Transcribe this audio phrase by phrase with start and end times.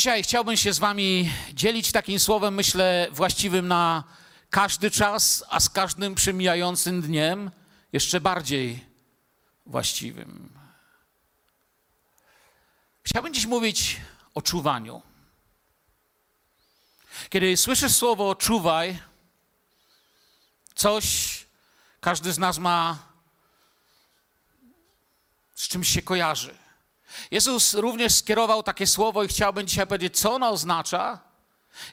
[0.00, 4.04] Dzisiaj chciałbym się z Wami dzielić takim słowem, myślę, właściwym na
[4.50, 7.50] każdy czas, a z każdym przemijającym dniem
[7.92, 8.84] jeszcze bardziej
[9.66, 10.58] właściwym.
[13.02, 14.00] Chciałbym dziś mówić
[14.34, 15.02] o czuwaniu.
[17.30, 18.98] Kiedy słyszysz słowo czuwaj,
[20.74, 21.06] coś
[22.00, 22.98] każdy z nas ma
[25.54, 26.59] z czymś się kojarzy.
[27.30, 31.18] Jezus również skierował takie słowo i chciałbym dzisiaj powiedzieć, co ono oznacza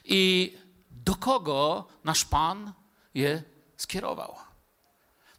[0.04, 0.52] i
[0.90, 2.72] do kogo nasz Pan
[3.14, 3.42] je
[3.76, 4.36] skierował.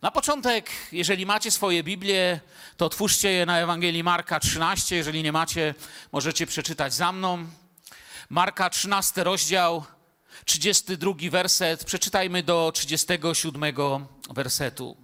[0.02, 2.40] Na początek, jeżeli macie swoje Biblię,
[2.78, 4.96] to otwórzcie je na Ewangelii Marka 13.
[4.96, 5.76] Jeżeli nie macie,
[6.12, 7.46] możecie przeczytać za mną.
[8.30, 9.84] Marka 13 rozdział,
[10.46, 11.86] 32 werset.
[11.86, 13.76] Przeczytajmy do 37
[14.30, 14.98] wersetu.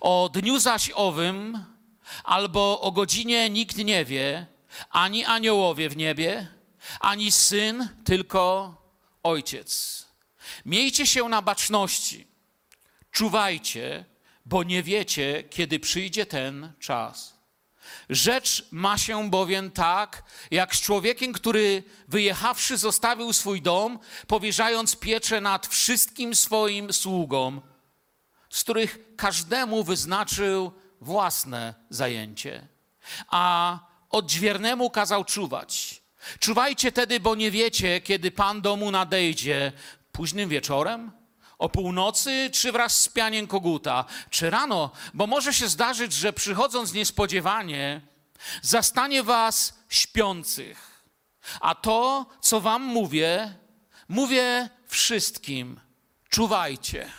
[0.00, 1.64] O dniu zaś owym,
[2.24, 4.46] albo o godzinie nikt nie wie,
[4.90, 6.48] ani aniołowie w niebie,
[7.00, 8.74] ani syn, tylko
[9.22, 10.02] ojciec.
[10.64, 12.26] Miejcie się na baczności,
[13.10, 14.04] czuwajcie,
[14.46, 17.36] bo nie wiecie, kiedy przyjdzie ten czas.
[18.10, 25.40] Rzecz ma się bowiem tak, jak z człowiekiem, który wyjechawszy zostawił swój dom, powierzając pieczę
[25.40, 27.60] nad wszystkim swoim sługom,
[28.50, 30.72] z których każdemu wyznaczył
[31.06, 32.68] własne zajęcie,
[33.28, 33.78] a
[34.10, 36.02] odźwiernemu kazał czuwać.
[36.38, 39.72] Czuwajcie tedy, bo nie wiecie, kiedy Pan domu nadejdzie,
[40.12, 41.12] późnym wieczorem,
[41.58, 46.92] o północy, czy wraz z pianiem koguta, czy rano, bo może się zdarzyć, że przychodząc
[46.92, 48.00] niespodziewanie,
[48.62, 51.04] zastanie was śpiących.
[51.60, 53.54] A to, co wam mówię,
[54.08, 55.80] mówię wszystkim.
[56.28, 57.10] Czuwajcie.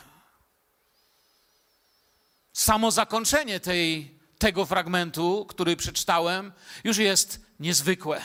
[2.58, 8.22] Samo zakończenie tej, tego fragmentu, który przeczytałem, już jest niezwykłe.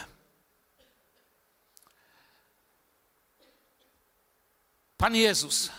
[4.96, 5.70] Pan Jezus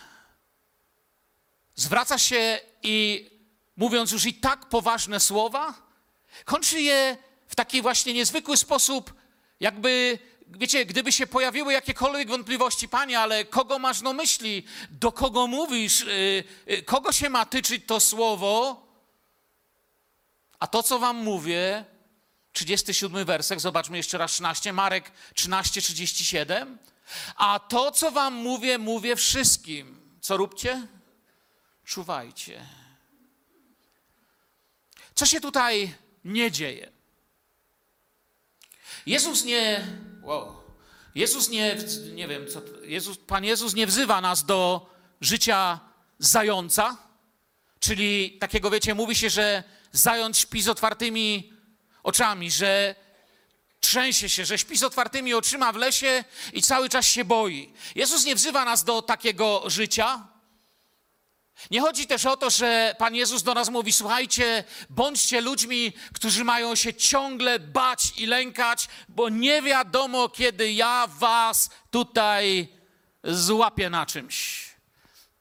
[1.74, 3.30] zwraca się i
[3.76, 5.74] mówiąc już i tak poważne słowa,
[6.44, 7.16] kończy je
[7.48, 9.14] w taki właśnie niezwykły sposób,
[9.60, 10.18] jakby,
[10.48, 16.00] wiecie, gdyby się pojawiły jakiekolwiek wątpliwości, Panie, ale kogo masz na myśli, do kogo mówisz,
[16.00, 18.84] yy, yy, kogo się ma tyczyć to słowo,
[20.58, 21.84] a to, co wam mówię,
[22.52, 26.78] 37 wersek, zobaczmy jeszcze raz 13, Marek 13, 37,
[27.36, 30.00] a to, co wam mówię, mówię wszystkim.
[30.20, 30.86] Co róbcie?
[31.84, 32.66] Czuwajcie.
[35.14, 35.94] Co się tutaj
[36.24, 36.92] nie dzieje?
[39.06, 39.86] Jezus nie.
[40.24, 40.56] Wow.
[41.14, 41.76] Jezus nie.
[42.14, 42.60] Nie wiem, co.
[42.82, 44.86] Jezus, Pan Jezus nie wzywa nas do
[45.20, 45.80] życia
[46.18, 46.96] zająca,
[47.80, 49.62] czyli takiego, wiecie, mówi się, że
[49.92, 51.52] zając śpi z otwartymi
[52.02, 52.94] oczami, że
[53.80, 57.72] trzęsie się, że śpi z otwartymi oczyma w lesie i cały czas się boi.
[57.94, 60.33] Jezus nie wzywa nas do takiego życia.
[61.70, 66.44] Nie chodzi też o to, że Pan Jezus do nas mówi: Słuchajcie, bądźcie ludźmi, którzy
[66.44, 72.68] mają się ciągle bać i lękać, bo nie wiadomo, kiedy ja Was tutaj
[73.24, 74.64] złapię na czymś.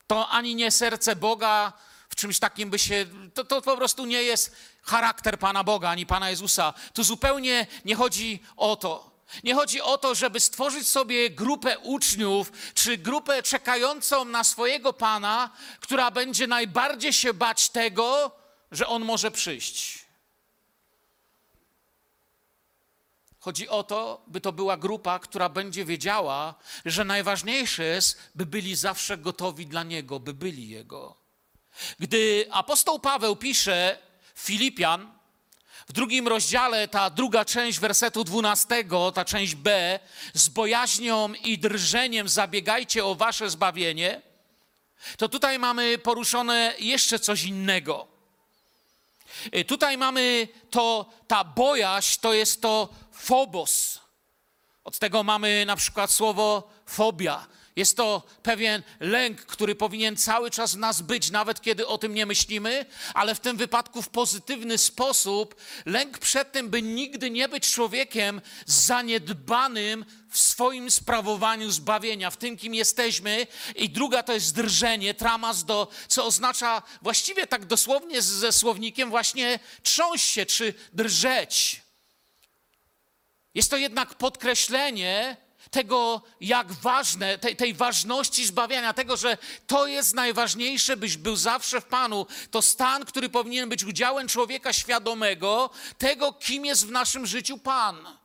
[0.07, 1.73] To ani nie serce Boga
[2.09, 3.05] w czymś takim by się.
[3.33, 6.73] To, to po prostu nie jest charakter Pana Boga ani Pana Jezusa.
[6.93, 9.12] Tu zupełnie nie chodzi o to.
[9.43, 15.49] Nie chodzi o to, żeby stworzyć sobie grupę uczniów, czy grupę czekającą na swojego Pana,
[15.79, 18.31] która będzie najbardziej się bać tego,
[18.71, 20.03] że On może przyjść.
[23.39, 26.55] Chodzi o to, by to była grupa, która będzie wiedziała,
[26.85, 31.17] że najważniejsze jest, by byli zawsze gotowi dla Niego, by byli Jego.
[31.99, 33.97] Gdy apostoł Paweł pisze
[34.35, 35.19] Filipian,
[35.87, 38.83] w drugim rozdziale, ta druga część wersetu 12,
[39.13, 39.99] ta część B,
[40.33, 44.21] z bojaźnią i drżeniem zabiegajcie o wasze zbawienie,
[45.17, 48.07] to tutaj mamy poruszone jeszcze coś innego.
[49.67, 53.99] Tutaj mamy to, ta bojaźń, to jest to phobos.
[54.83, 57.47] Od tego mamy na przykład słowo fobia.
[57.75, 62.13] Jest to pewien lęk, który powinien cały czas w nas być, nawet kiedy o tym
[62.13, 65.55] nie myślimy, ale w tym wypadku w pozytywny sposób.
[65.85, 72.57] Lęk przed tym, by nigdy nie być człowiekiem zaniedbanym w swoim sprawowaniu zbawienia, w tym,
[72.57, 73.47] kim jesteśmy.
[73.75, 79.59] I druga to jest drżenie, tramas, do, co oznacza właściwie tak dosłownie ze słownikiem właśnie
[79.83, 81.82] trząść się czy drżeć.
[83.55, 85.37] Jest to jednak podkreślenie,
[85.71, 91.81] tego, jak ważne, tej, tej ważności zbawiania, tego, że to jest najważniejsze, byś był zawsze
[91.81, 92.25] w Panu.
[92.51, 98.17] To stan, który powinien być udziałem człowieka świadomego, tego, kim jest w naszym życiu Pan.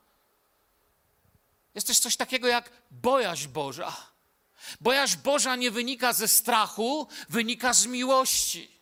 [1.75, 3.97] Jest też coś takiego jak bojaźń Boża.
[4.81, 8.79] Bojaźń Boża nie wynika ze strachu, wynika z miłości.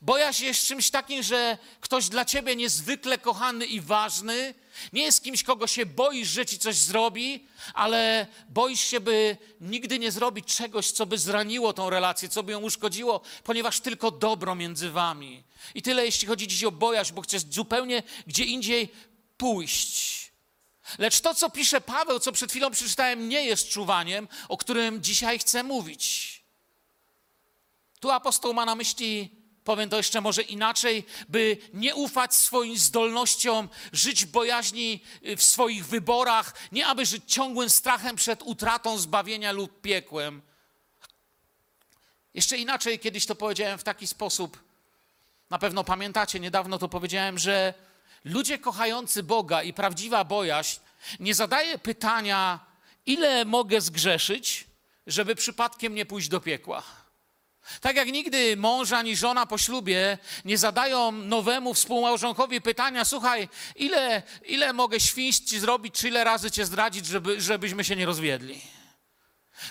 [0.00, 4.54] Bojaźń jest czymś takim, że ktoś dla ciebie niezwykle kochany i ważny,
[4.92, 9.98] nie jest kimś, kogo się boisz, że ci coś zrobi, ale boisz się, by nigdy
[9.98, 14.54] nie zrobić czegoś, co by zraniło tą relację, co by ją uszkodziło, ponieważ tylko dobro
[14.54, 15.44] między wami.
[15.74, 18.88] I tyle, jeśli chodzi dziś o bojaźń, bo chcesz zupełnie gdzie indziej
[19.36, 20.16] pójść.
[20.98, 25.38] Lecz to, co pisze Paweł, co przed chwilą przeczytałem, nie jest czuwaniem, o którym dzisiaj
[25.38, 26.36] chcę mówić.
[28.00, 29.30] Tu apostoł ma na myśli
[29.66, 35.86] powiem to jeszcze może inaczej, by nie ufać swoim zdolnościom, żyć bojaźni y, w swoich
[35.86, 40.42] wyborach, nie aby żyć ciągłym strachem przed utratą zbawienia lub piekłem.
[42.34, 44.58] Jeszcze inaczej kiedyś to powiedziałem w taki sposób.
[45.50, 47.74] Na pewno pamiętacie, niedawno to powiedziałem, że
[48.24, 50.80] ludzie kochający Boga i prawdziwa bojaźń
[51.20, 52.60] nie zadaje pytania,
[53.06, 54.66] ile mogę zgrzeszyć,
[55.06, 56.82] żeby przypadkiem nie pójść do piekła.
[57.80, 64.22] Tak jak nigdy mąż ani żona po ślubie nie zadają nowemu współmałżonkowi pytania: Słuchaj, ile,
[64.44, 68.62] ile mogę świństw ci zrobić, czy ile razy cię zdradzić, żeby, żebyśmy się nie rozwiedli?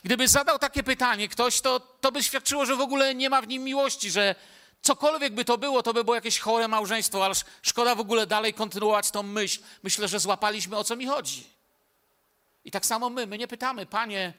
[0.03, 3.47] Gdyby zadał takie pytanie ktoś, to, to by świadczyło, że w ogóle nie ma w
[3.47, 4.35] nim miłości, że
[4.81, 8.53] cokolwiek by to było, to by było jakieś chore małżeństwo, ale szkoda w ogóle dalej
[8.53, 9.59] kontynuować tą myśl.
[9.83, 11.49] Myślę, że złapaliśmy o co mi chodzi.
[12.65, 14.33] I tak samo my, my nie pytamy, panie,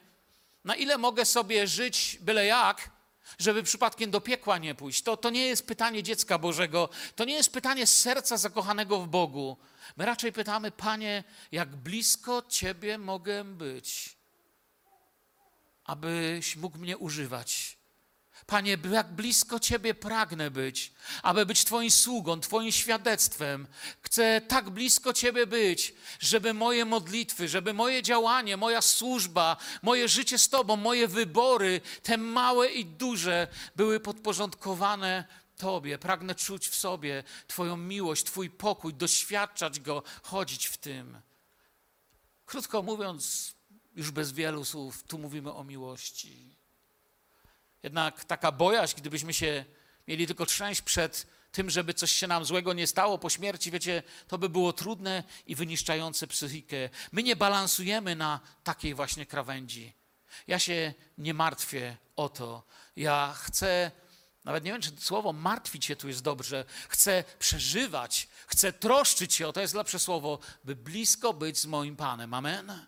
[0.63, 2.89] na ile mogę sobie żyć byle jak,
[3.39, 5.03] żeby przypadkiem do piekła nie pójść.
[5.03, 9.07] To, to nie jest pytanie dziecka Bożego, to nie jest pytanie z serca zakochanego w
[9.07, 9.57] Bogu.
[9.97, 14.17] My raczej pytamy, Panie, jak blisko Ciebie mogę być,
[15.83, 17.76] abyś mógł mnie używać.
[18.47, 23.67] Panie, jak blisko Ciebie pragnę być, aby być Twoim sługą, Twoim świadectwem.
[24.01, 30.37] Chcę tak blisko Ciebie być, żeby moje modlitwy, żeby moje działanie, moja służba, moje życie
[30.37, 35.25] z Tobą, moje wybory, te małe i duże, były podporządkowane
[35.57, 35.97] Tobie.
[35.97, 41.21] Pragnę czuć w sobie Twoją miłość, Twój pokój, doświadczać go, chodzić w tym.
[42.45, 43.53] Krótko mówiąc,
[43.95, 46.56] już bez wielu słów, tu mówimy o miłości.
[47.83, 49.65] Jednak taka bojaźń, gdybyśmy się
[50.07, 54.03] mieli tylko trzęść przed tym, żeby coś się nam złego nie stało po śmierci, wiecie,
[54.27, 56.89] to by było trudne i wyniszczające psychikę.
[57.11, 59.93] My nie balansujemy na takiej właśnie krawędzi.
[60.47, 62.63] Ja się nie martwię o to.
[62.95, 63.91] Ja chcę,
[64.45, 69.47] nawet nie wiem, czy słowo martwić się tu jest dobrze, chcę przeżywać, chcę troszczyć się,
[69.47, 72.33] o to jest lepsze słowo, by blisko być z moim Panem.
[72.33, 72.85] Amen?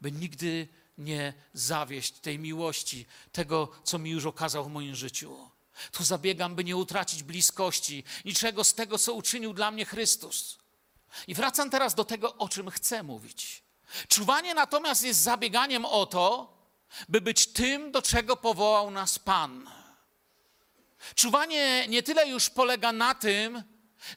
[0.00, 0.68] By nigdy
[1.00, 5.50] nie zawieść tej miłości, tego, co mi już okazał w moim życiu.
[5.92, 10.58] Tu zabiegam, by nie utracić bliskości, niczego z tego, co uczynił dla mnie Chrystus.
[11.26, 13.62] I wracam teraz do tego, o czym chcę mówić.
[14.08, 16.56] Czuwanie natomiast jest zabieganiem o to,
[17.08, 19.70] by być tym, do czego powołał nas Pan.
[21.14, 23.62] Czuwanie nie tyle już polega na tym,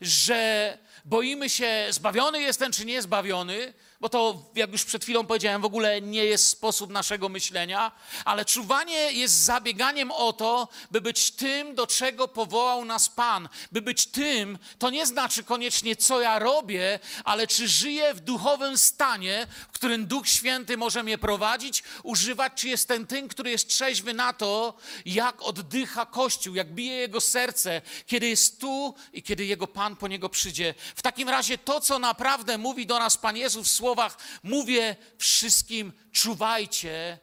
[0.01, 5.61] że boimy się, zbawiony jestem czy nie zbawiony, bo to, jak już przed chwilą powiedziałem,
[5.61, 7.91] w ogóle nie jest sposób naszego myślenia,
[8.25, 13.49] ale czuwanie jest zabieganiem o to, by być tym, do czego powołał nas Pan.
[13.71, 18.77] By być tym, to nie znaczy koniecznie, co ja robię, ale czy żyję w duchowym
[18.77, 24.13] stanie, w którym Duch Święty może mnie prowadzić, używać, czy jestem tym, który jest trzeźwy
[24.13, 24.73] na to,
[25.05, 30.07] jak oddycha Kościół, jak bije jego serce, kiedy jest tu i kiedy jego Pan po
[30.07, 30.73] niego przyjdzie.
[30.95, 34.95] W takim razie to, co naprawdę mówi do nas Pan Jezus w Słowie, słowach mówię
[35.17, 37.19] wszystkim, czuwajcie,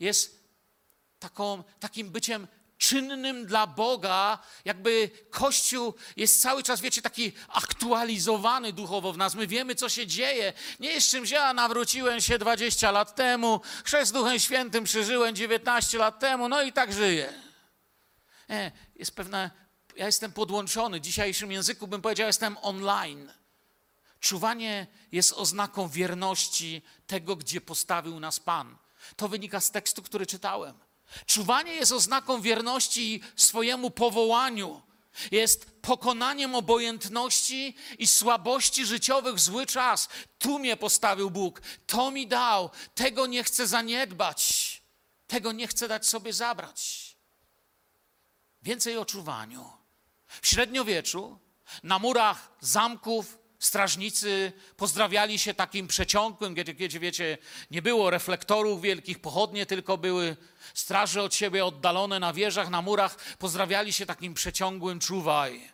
[0.00, 0.44] jest
[1.18, 2.48] taką, takim byciem
[2.78, 9.34] czynnym dla Boga, jakby Kościół jest cały czas, wiecie, taki aktualizowany duchowo w nas.
[9.34, 10.52] My wiemy, co się dzieje.
[10.80, 16.18] Nie jest czymś, ja nawróciłem się 20 lat temu, chrzest Duchem Świętym przeżyłem 19 lat
[16.18, 17.32] temu, no i tak żyję.
[18.48, 19.50] Nie, jest pewne,
[19.96, 23.41] ja jestem podłączony, w dzisiejszym języku bym powiedział, jestem online.
[24.22, 28.76] Czuwanie jest oznaką wierności tego, gdzie postawił nas Pan.
[29.16, 30.78] To wynika z tekstu, który czytałem.
[31.26, 34.82] Czuwanie jest oznaką wierności swojemu powołaniu.
[35.30, 40.08] Jest pokonaniem obojętności i słabości życiowych w zły czas.
[40.38, 44.82] Tu mnie postawił Bóg, to mi dał, tego nie chcę zaniedbać,
[45.26, 47.12] tego nie chcę dać sobie zabrać.
[48.62, 49.72] Więcej o czuwaniu.
[50.42, 51.38] W średniowieczu
[51.82, 57.38] na murach zamków Strażnicy pozdrawiali się takim przeciągłym, kiedy, kiedy wiecie,
[57.70, 60.36] nie było reflektorów wielkich, pochodnie tylko były.
[60.74, 65.70] Straże od siebie oddalone na wieżach, na murach pozdrawiali się takim przeciągłym czuwaj.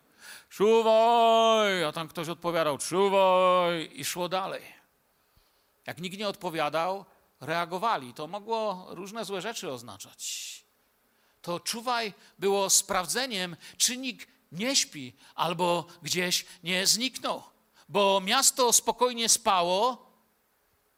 [0.51, 1.85] Czuwaj!
[1.85, 4.63] A tam ktoś odpowiadał czuwaj i szło dalej.
[5.87, 7.05] jak nikt nie odpowiadał,
[7.41, 8.15] reagowali.
[8.15, 10.55] To mogło różne złe rzeczy oznaczać.
[11.43, 17.58] To czuwaj było sprawdzeniem, czy nikt nie śpi albo gdzieś nie zniknął.
[17.89, 20.09] Bo miasto spokojnie spało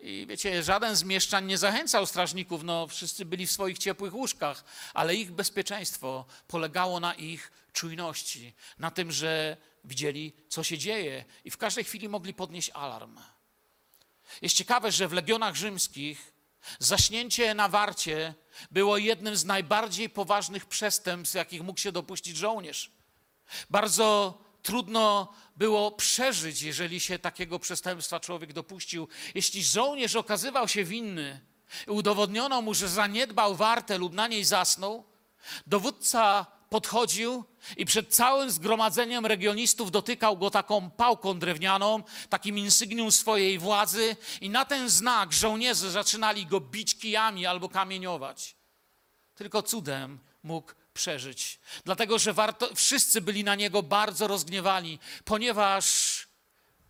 [0.01, 4.65] i wiecie, żaden z mieszczań nie zachęcał strażników, no wszyscy byli w swoich ciepłych łóżkach,
[4.95, 11.51] ale ich bezpieczeństwo polegało na ich czujności, na tym, że widzieli, co się dzieje i
[11.51, 13.21] w każdej chwili mogli podnieść alarm.
[14.43, 16.33] Jest ciekawe, że w legionach rzymskich
[16.79, 18.35] zaśnięcie na warcie
[18.71, 22.91] było jednym z najbardziej poważnych przestępstw, jakich mógł się dopuścić żołnierz.
[23.71, 29.09] Bardzo trudno było przeżyć, jeżeli się takiego przestępstwa człowiek dopuścił.
[29.35, 31.41] Jeśli żołnierz okazywał się winny,
[31.87, 35.05] udowodniono mu, że zaniedbał wartę lub na niej zasnął,
[35.67, 37.45] dowódca podchodził
[37.77, 44.51] i przed całym zgromadzeniem regionistów dotykał go taką pałką drewnianą, takim insygnium swojej władzy, i
[44.51, 48.57] na ten znak żołnierze zaczynali go bić kijami albo kamieniować.
[49.35, 51.61] Tylko cudem mógł przeżyć.
[51.85, 56.27] Dlatego, że warto, wszyscy byli na niego bardzo rozgniewani, ponieważ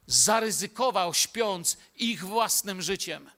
[0.06, 3.30] zaryzykował śpiąc ich własnym życiem.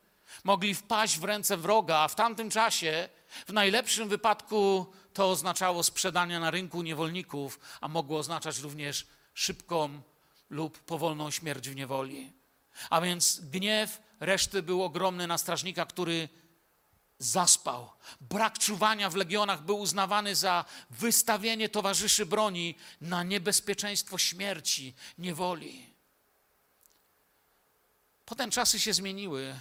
[0.45, 3.09] Mogli wpaść w ręce wroga, a w tamtym czasie
[3.47, 10.03] w najlepszym wypadku to oznaczało sprzedanie na rynku niewolników, a mogło oznaczać również szybką
[10.51, 12.33] lub powolną śmierć w niewoli.
[12.91, 16.29] A więc gniew reszty był ogromny na strażnika, który
[17.23, 17.91] zaspał.
[18.21, 25.93] Brak czuwania w legionach był uznawany za wystawienie towarzyszy broni na niebezpieczeństwo śmierci, niewoli.
[28.25, 29.55] Potem czasy się zmieniły,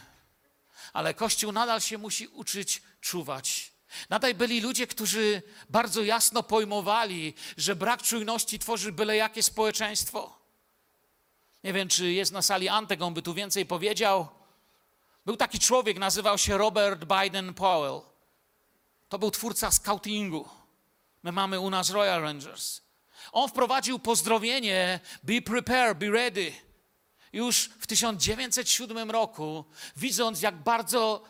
[0.93, 3.71] ale Kościół nadal się musi uczyć czuwać.
[4.09, 10.41] Nadal byli ludzie, którzy bardzo jasno pojmowali, że brak czujności tworzy byle jakie społeczeństwo.
[11.63, 14.40] Nie wiem, czy jest na sali Antek, on by tu więcej powiedział.
[15.25, 18.01] Był taki człowiek, nazywał się Robert Biden Powell.
[19.09, 20.49] To był twórca scoutingu.
[21.23, 22.81] My mamy u nas Royal Rangers.
[23.31, 26.53] On wprowadził pozdrowienie be prepared, be ready.
[27.33, 31.23] Już w 1907 roku, widząc jak bardzo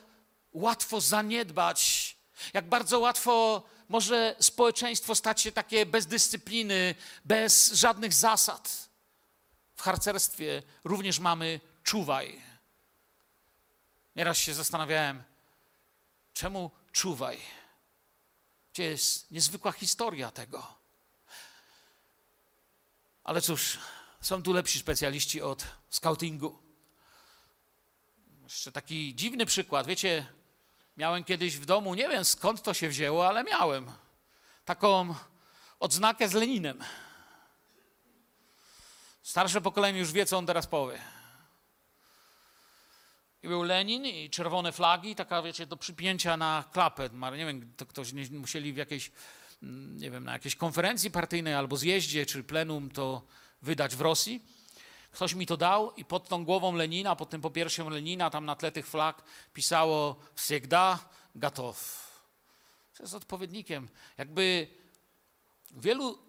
[0.53, 2.11] łatwo zaniedbać,
[2.53, 6.95] jak bardzo łatwo może społeczeństwo stać się takie bez dyscypliny,
[7.25, 8.89] bez żadnych zasad.
[9.75, 12.50] W harcerstwie również mamy czuwaj.
[14.15, 15.23] Nieraz się zastanawiałem,
[16.33, 17.41] czemu czuwaj?
[18.73, 20.75] Gdzie jest niezwykła historia tego.
[23.23, 23.79] Ale cóż,
[24.21, 26.59] są tu lepsi specjaliści od scoutingu.
[28.43, 29.87] Jeszcze taki dziwny przykład.
[29.87, 30.25] Wiecie,
[30.97, 33.91] miałem kiedyś w domu, nie wiem skąd to się wzięło, ale miałem
[34.65, 35.15] taką
[35.79, 36.83] odznakę z Leninem.
[39.23, 41.01] Starsze pokolenie już wie, co on teraz powie.
[43.43, 47.09] I był Lenin i czerwone flagi, taka wiecie, do przypięcia na klapę.
[47.37, 49.11] Nie wiem, to ktoś nie, musieli w jakiejś,
[49.63, 53.21] mm, nie wiem, na jakiejś konferencji partyjnej albo zjeździe czy plenum to
[53.61, 54.45] wydać w Rosji.
[55.11, 58.55] Ktoś mi to dał i pod tą głową Lenina, pod tym popiersiem Lenina, tam na
[58.55, 60.99] tle tych flag pisało Wsiegda
[61.35, 62.07] Gatow.
[62.97, 63.89] To jest odpowiednikiem.
[64.17, 64.67] Jakby
[65.71, 66.19] wielu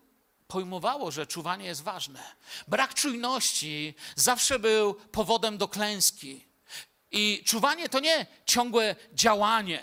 [0.49, 2.23] pojmowało, że czuwanie jest ważne.
[2.69, 6.52] Brak czujności zawsze był powodem do klęski.
[7.13, 9.83] I czuwanie to nie ciągłe działanie.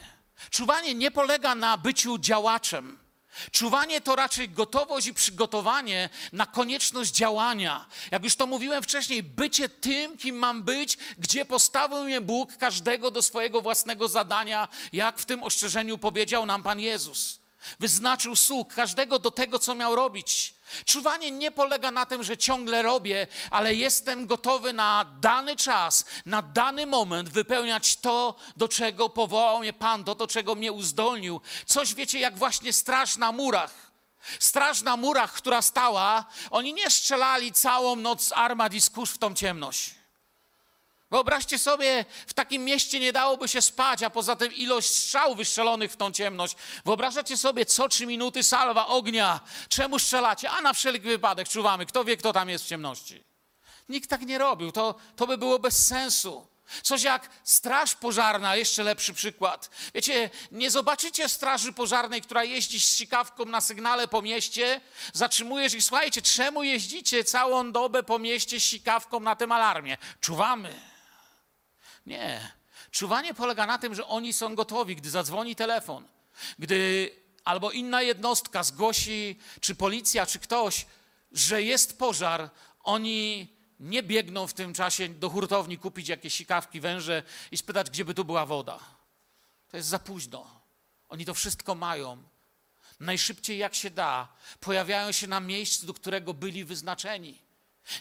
[0.50, 3.00] Czuwanie nie polega na byciu działaczem.
[3.52, 7.86] Czuwanie to raczej gotowość i przygotowanie na konieczność działania.
[8.12, 13.12] Jak już to mówiłem wcześniej, bycie tym, kim mam być, gdzie postawił mnie Bóg każdego
[13.12, 17.40] do swojego własnego zadania, jak w tym ostrzeżeniu powiedział nam Pan Jezus.
[17.80, 20.54] Wyznaczył sług każdego do tego, co miał robić.
[20.86, 26.42] Czuwanie nie polega na tym, że ciągle robię, ale jestem gotowy na dany czas, na
[26.42, 31.42] dany moment wypełniać to, do czego powołał mnie Pan, do, do czego mnie uzdolnił.
[31.66, 33.92] Coś wiecie, jak właśnie straż na murach.
[34.40, 39.18] Straż na murach, która stała, oni nie strzelali całą noc armat i z kurz w
[39.18, 39.99] tą ciemność.
[41.12, 45.92] Wyobraźcie sobie, w takim mieście nie dałoby się spać, a poza tym ilość strzał wystrzelonych
[45.92, 46.56] w tą ciemność.
[46.86, 49.40] Wyobrażacie sobie co trzy minuty salwa ognia.
[49.70, 50.50] Czemu strzelacie?
[50.50, 51.86] A na wszelki wypadek czuwamy.
[51.86, 53.24] Kto wie, kto tam jest w ciemności?
[53.90, 54.72] Nikt tak nie robił.
[54.72, 56.48] To, to by było bez sensu.
[56.84, 59.70] Coś jak straż pożarna, jeszcze lepszy przykład.
[59.94, 64.82] Wiecie, nie zobaczycie straży pożarnej, która jeździ z sikawką na sygnale po mieście,
[65.14, 69.98] zatrzymujesz ich, słuchajcie, czemu jeździcie całą dobę po mieście z sikawką na tym alarmie?
[70.22, 70.90] Czuwamy.
[72.10, 72.52] Nie.
[72.92, 76.08] Czuwanie polega na tym, że oni są gotowi, gdy zadzwoni telefon,
[76.60, 77.12] gdy
[77.44, 80.86] albo inna jednostka zgłosi, czy policja, czy ktoś,
[81.32, 82.50] że jest pożar,
[82.84, 83.48] oni
[83.80, 88.14] nie biegną w tym czasie do hurtowni kupić jakieś sikawki, węże i spytać, gdzie by
[88.14, 88.80] tu była woda.
[89.72, 90.62] To jest za późno.
[91.10, 92.24] Oni to wszystko mają.
[93.00, 94.28] Najszybciej jak się da,
[94.60, 97.49] pojawiają się na miejscu, do którego byli wyznaczeni.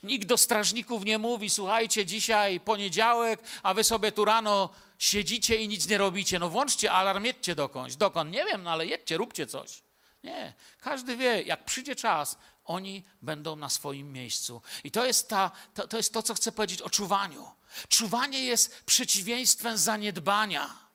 [0.03, 5.69] Nikt do strażników nie mówi, słuchajcie, dzisiaj poniedziałek, a wy sobie tu rano siedzicie i
[5.69, 6.39] nic nie robicie.
[6.39, 7.97] No włączcie alarm, jedźcie dokądś.
[7.97, 8.33] Dokąd?
[8.33, 9.83] Nie wiem, no ale jedźcie, róbcie coś.
[10.25, 10.55] Nie.
[10.81, 14.63] Każdy wie, jak przyjdzie czas, oni będą na swoim miejscu.
[14.85, 17.51] I to jest, ta, to, to jest to, co chcę powiedzieć o czuwaniu.
[17.89, 20.88] Czuwanie jest przeciwieństwem zaniedbania.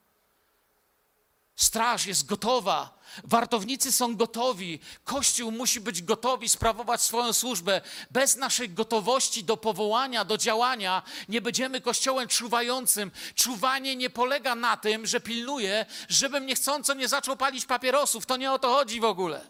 [1.56, 7.82] Straż jest gotowa, wartownicy są gotowi, Kościół musi być gotowy sprawować swoją służbę.
[8.12, 13.12] Bez naszej gotowości do powołania, do działania nie będziemy kościołem czuwającym.
[13.36, 18.26] Czuwanie nie polega na tym, że pilnuję, żebym niechcąco nie zaczął palić papierosów.
[18.26, 19.48] To nie o to chodzi w ogóle.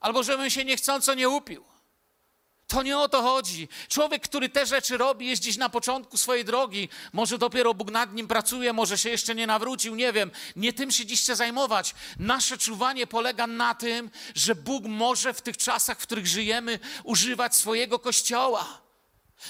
[0.00, 1.71] Albo żebym się niechcąco nie upił.
[2.72, 3.68] To nie o to chodzi.
[3.88, 6.88] Człowiek, który te rzeczy robi, jest gdzieś na początku swojej drogi.
[7.12, 10.30] Może dopiero Bóg nad nim pracuje, może się jeszcze nie nawrócił, nie wiem.
[10.56, 11.94] Nie tym się dziś chce zajmować.
[12.18, 17.56] Nasze czuwanie polega na tym, że Bóg może w tych czasach, w których żyjemy, używać
[17.56, 18.82] swojego kościoła.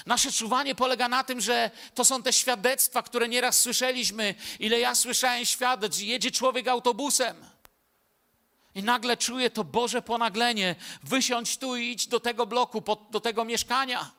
[0.05, 4.35] Nasze czuwanie polega na tym, że to są te świadectwa, które nieraz słyszeliśmy.
[4.59, 7.52] Ile ja słyszałem świadectw, jedzie człowiek autobusem.
[8.75, 10.75] I nagle czuję to Boże ponaglenie.
[11.03, 14.11] Wysiądź tu i idź do tego bloku, do tego mieszkania.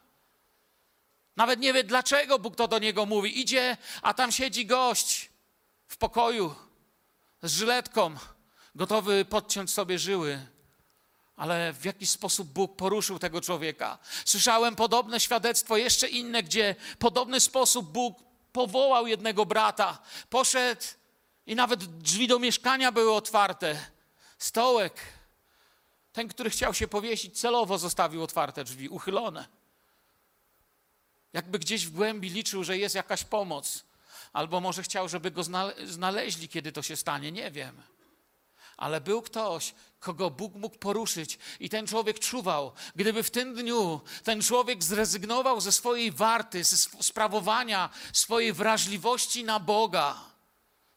[1.37, 3.41] Nawet nie wie, dlaczego Bóg to do niego mówi.
[3.41, 5.31] Idzie, a tam siedzi gość
[5.87, 6.55] w pokoju
[7.43, 8.17] z żyletką,
[8.75, 10.47] gotowy podciąć sobie żyły.
[11.37, 13.99] Ale w jakiś sposób Bóg poruszył tego człowieka.
[14.25, 18.19] Słyszałem podobne świadectwo, jeszcze inne, gdzie podobny sposób Bóg
[18.53, 19.99] powołał jednego brata.
[20.31, 20.83] Poszedł
[21.47, 23.94] i nawet drzwi do mieszkania były otwarte
[24.45, 24.95] stołek.
[26.13, 29.47] Ten, który chciał się powiesić, celowo zostawił otwarte drzwi, uchylone.
[31.33, 33.85] Jakby gdzieś w głębi liczył, że jest jakaś pomoc,
[34.33, 35.43] albo może chciał, żeby go
[35.85, 37.83] znaleźli, kiedy to się stanie, nie wiem.
[38.77, 42.73] Ale był ktoś, kogo Bóg mógł poruszyć, i ten człowiek czuwał.
[42.97, 49.61] Gdyby w tym dniu ten człowiek zrezygnował ze swojej warty, ze sprawowania swojej wrażliwości na
[49.61, 50.34] Boga,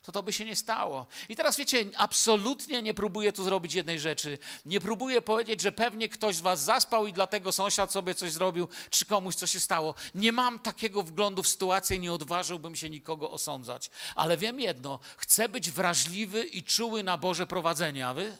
[0.07, 1.07] to to by się nie stało.
[1.29, 4.37] I teraz wiecie, absolutnie nie próbuję tu zrobić jednej rzeczy.
[4.65, 8.67] Nie próbuję powiedzieć, że pewnie ktoś z was zaspał i dlatego sąsiad sobie coś zrobił,
[8.89, 9.95] czy komuś coś się stało.
[10.15, 13.89] Nie mam takiego wglądu w sytuację nie odważyłbym się nikogo osądzać.
[14.15, 18.37] Ale wiem jedno, chcę być wrażliwy i czuły na Boże prowadzenie, a wy?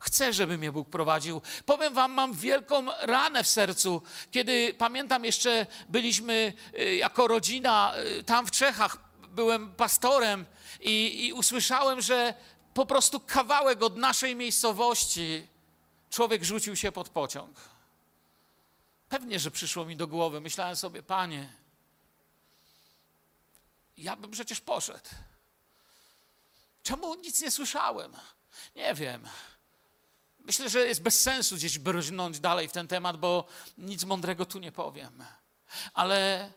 [0.00, 1.42] Chcę, żeby mnie Bóg prowadził.
[1.66, 8.24] Powiem wam, mam wielką ranę w sercu, kiedy pamiętam jeszcze byliśmy y, jako rodzina y,
[8.24, 10.46] tam w Czechach, byłem pastorem
[10.80, 12.34] i, i usłyszałem, że
[12.74, 15.46] po prostu kawałek od naszej miejscowości
[16.10, 17.60] człowiek rzucił się pod pociąg.
[19.08, 20.40] Pewnie, że przyszło mi do głowy.
[20.40, 21.52] Myślałem sobie, panie,
[23.96, 25.08] ja bym przecież poszedł.
[26.82, 28.12] Czemu nic nie słyszałem?
[28.76, 29.28] Nie wiem.
[30.38, 33.46] Myślę, że jest bez sensu gdzieś brnąć dalej w ten temat, bo
[33.78, 35.24] nic mądrego tu nie powiem.
[35.94, 36.50] Ale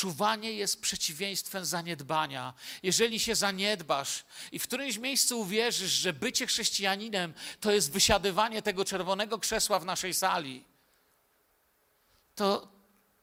[0.00, 2.54] Czuwanie jest przeciwieństwem zaniedbania.
[2.82, 8.84] Jeżeli się zaniedbasz i w którymś miejscu uwierzysz, że bycie chrześcijaninem to jest wysiadywanie tego
[8.84, 10.64] czerwonego krzesła w naszej sali,
[12.34, 12.68] to,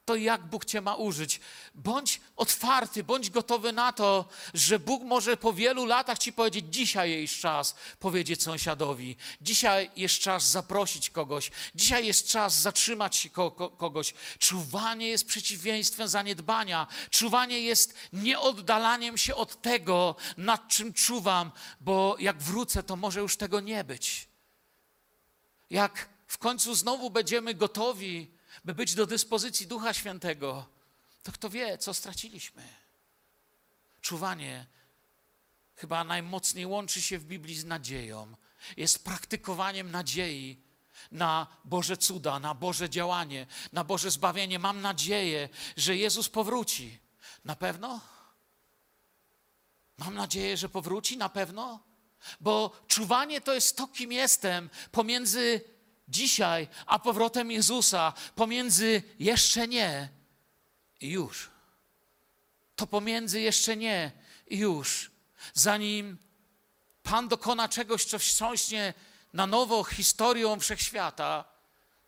[0.08, 1.40] to jak Bóg cię ma użyć.
[1.74, 7.10] Bądź otwarty, bądź gotowy na to, że Bóg może po wielu latach ci powiedzieć: Dzisiaj
[7.10, 13.50] jest czas powiedzieć sąsiadowi, dzisiaj jest czas zaprosić kogoś, dzisiaj jest czas zatrzymać się ko
[13.50, 14.14] ko kogoś.
[14.38, 16.86] Czuwanie jest przeciwieństwem zaniedbania.
[17.10, 23.36] Czuwanie jest nieoddalaniem się od tego, nad czym czuwam, bo jak wrócę, to może już
[23.36, 24.28] tego nie być.
[25.70, 28.37] Jak w końcu znowu będziemy gotowi
[28.68, 30.66] by być do dyspozycji Ducha Świętego,
[31.22, 32.62] to kto wie, co straciliśmy.
[34.00, 34.66] Czuwanie
[35.76, 38.36] chyba najmocniej łączy się w Biblii z nadzieją.
[38.76, 40.62] Jest praktykowaniem nadziei
[41.12, 44.58] na Boże cuda, na Boże działanie, na Boże zbawienie.
[44.58, 46.98] Mam nadzieję, że Jezus powróci.
[47.44, 48.00] Na pewno?
[49.98, 51.80] Mam nadzieję, że powróci na pewno,
[52.40, 55.77] bo czuwanie to jest to, kim jestem pomiędzy
[56.08, 60.08] dzisiaj, a powrotem Jezusa, pomiędzy jeszcze nie
[61.00, 61.50] i już.
[62.76, 64.12] To pomiędzy jeszcze nie
[64.46, 65.10] i już.
[65.54, 66.18] Zanim
[67.02, 68.94] Pan dokona czegoś, co wstrząśnie
[69.32, 71.44] na nowo historią wszechświata,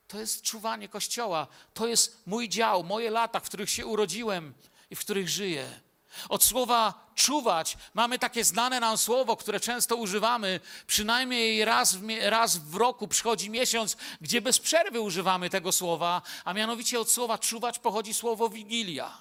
[0.08, 1.46] to jest czuwanie Kościoła.
[1.74, 4.54] To jest mój dział, moje lata, w których się urodziłem
[4.90, 5.80] i w których żyję.
[6.28, 12.56] Od słowa czuwać mamy takie znane nam słowo, które często używamy, przynajmniej raz w, raz
[12.56, 17.78] w roku przychodzi miesiąc, gdzie bez przerwy używamy tego słowa, a mianowicie od słowa czuwać
[17.78, 19.18] pochodzi słowo wigilia.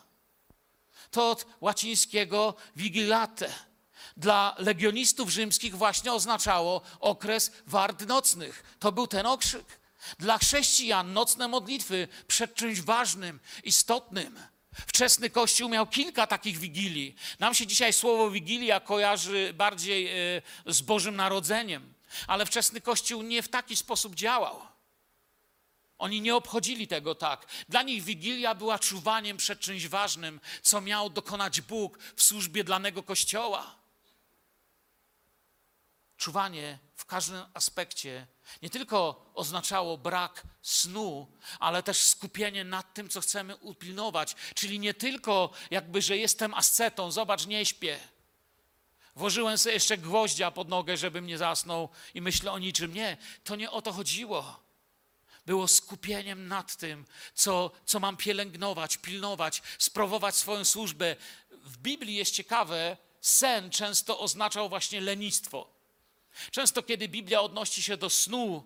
[1.12, 3.54] To od łacińskiego vigilate.
[4.18, 8.64] Dla legionistów rzymskich właśnie oznaczało okres wart nocnych.
[8.80, 9.80] To był ten okrzyk.
[10.20, 14.40] Dla chrześcijan nocne modlitwy przed czymś ważnym, istotnym.
[14.72, 17.16] Wczesny Kościół miał kilka takich wigilii.
[17.40, 21.94] Nam się dzisiaj słowo wigilia kojarzy bardziej e, z Bożym Narodzeniem,
[22.28, 24.62] ale wczesny Kościół nie w taki sposób działał.
[25.98, 27.46] Oni nie obchodzili tego tak.
[27.70, 33.04] Dla nich wigilia była czuwaniem przed czymś ważnym, co miał dokonać Bóg w służbie danego
[33.04, 33.76] kościoła.
[36.18, 38.28] Czuwanie w każdym aspekcie
[38.62, 41.28] nie tylko oznaczało brak snu,
[41.60, 44.36] ale też skupienie nad tym, co chcemy upilnować.
[44.56, 48.00] Czyli nie tylko jakby, że jestem ascetą, zobacz, nie śpię.
[49.16, 52.94] Włożyłem sobie jeszcze gwoździa pod nogę, żebym nie zasnął i myślę o niczym.
[52.94, 54.60] Nie, to nie o to chodziło.
[55.46, 61.16] Było skupieniem nad tym, co, co mam pielęgnować, pilnować, sprowować swoją służbę.
[61.52, 65.79] W Biblii jest ciekawe, sen często oznaczał właśnie lenistwo.
[66.52, 68.64] Często, kiedy Biblia odnosi się do snu,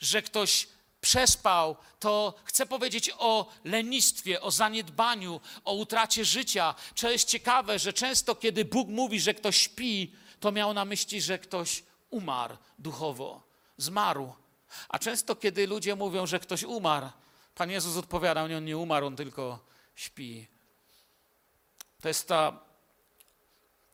[0.00, 0.68] że ktoś
[1.00, 6.74] przespał, to chcę powiedzieć o lenistwie, o zaniedbaniu, o utracie życia.
[6.94, 11.20] Co jest ciekawe, że często, kiedy Bóg mówi, że ktoś śpi, to miał na myśli,
[11.20, 13.42] że ktoś umarł duchowo,
[13.76, 14.32] zmarł.
[14.88, 17.08] A często, kiedy ludzie mówią, że ktoś umarł,
[17.54, 19.58] Pan Jezus odpowiada, on nie umarł, on tylko
[19.96, 20.46] śpi.
[22.00, 22.60] To jest ta,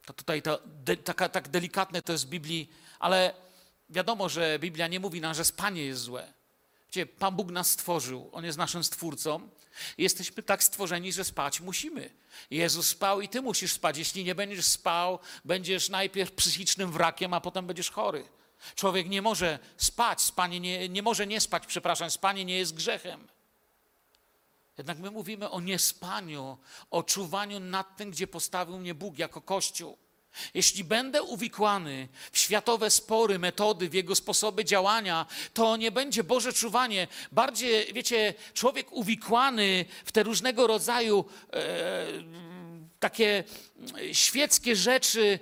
[0.06, 2.72] to tutaj ta, de, taka, tak delikatne to jest w Biblii
[3.04, 3.34] ale
[3.88, 6.32] wiadomo, że Biblia nie mówi nam, że spanie jest złe.
[6.86, 9.48] Wiecie, Pan Bóg nas stworzył, On jest naszym stwórcą.
[9.98, 12.10] Jesteśmy tak stworzeni, że spać musimy.
[12.50, 13.98] Jezus spał i ty musisz spać.
[13.98, 18.28] Jeśli nie będziesz spał, będziesz najpierw psychicznym wrakiem, a potem będziesz chory.
[18.74, 23.28] Człowiek nie może spać, spanie nie, nie może nie spać, przepraszam, spanie nie jest grzechem.
[24.78, 26.58] Jednak my mówimy o niespaniu,
[26.90, 30.03] o czuwaniu nad tym, gdzie postawił mnie Bóg jako Kościół.
[30.55, 36.53] Jeśli będę uwikłany w światowe spory, metody, w jego sposoby działania, to nie będzie Boże
[36.53, 37.09] czuwanie.
[37.33, 42.07] Bardziej, wiecie, człowiek uwikłany w te różnego rodzaju e,
[43.01, 43.44] takie
[44.12, 45.38] świeckie rzeczy,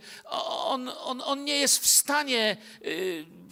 [0.64, 2.86] on, on, on nie jest w stanie e,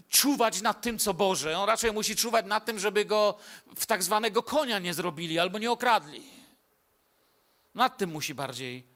[0.09, 1.59] czuwać nad tym, co Boże.
[1.59, 3.39] On raczej musi czuwać nad tym, żeby go
[3.77, 6.23] w tak zwanego konia nie zrobili albo nie okradli.
[7.75, 8.87] Nad tym musi bardziej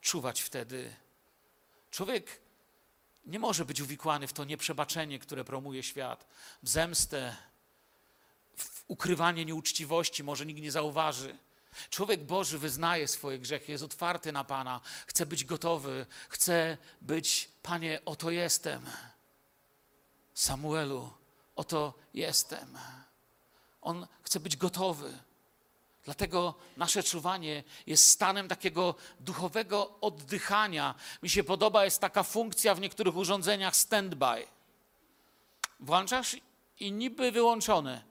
[0.00, 0.90] czuwać wtedy.
[1.90, 2.40] Człowiek
[3.26, 6.26] nie może być uwikłany w to nieprzebaczenie, które promuje świat,
[6.62, 7.36] w zemstę,
[8.56, 11.38] w ukrywanie nieuczciwości, może nikt nie zauważy.
[11.90, 18.00] Człowiek Boży wyznaje swoje grzechy, jest otwarty na Pana, chce być gotowy, chce być, Panie,
[18.04, 18.86] oto jestem.
[20.34, 21.12] Samuelu,
[21.56, 22.78] oto jestem.
[23.80, 25.18] On chce być gotowy.
[26.10, 30.94] Dlatego nasze czuwanie jest stanem takiego duchowego oddychania.
[31.22, 34.46] Mi się podoba, jest taka funkcja w niektórych urządzeniach standby.
[35.80, 36.36] Włączasz
[36.80, 38.02] i niby wyłączone,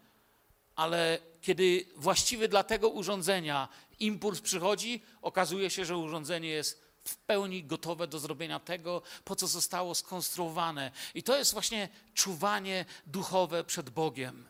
[0.75, 3.67] ale kiedy właściwy dla tego urządzenia
[3.99, 9.47] impuls przychodzi, okazuje się, że urządzenie jest w pełni gotowe do zrobienia tego, po co
[9.47, 10.91] zostało skonstruowane.
[11.15, 14.48] I to jest właśnie czuwanie duchowe przed Bogiem.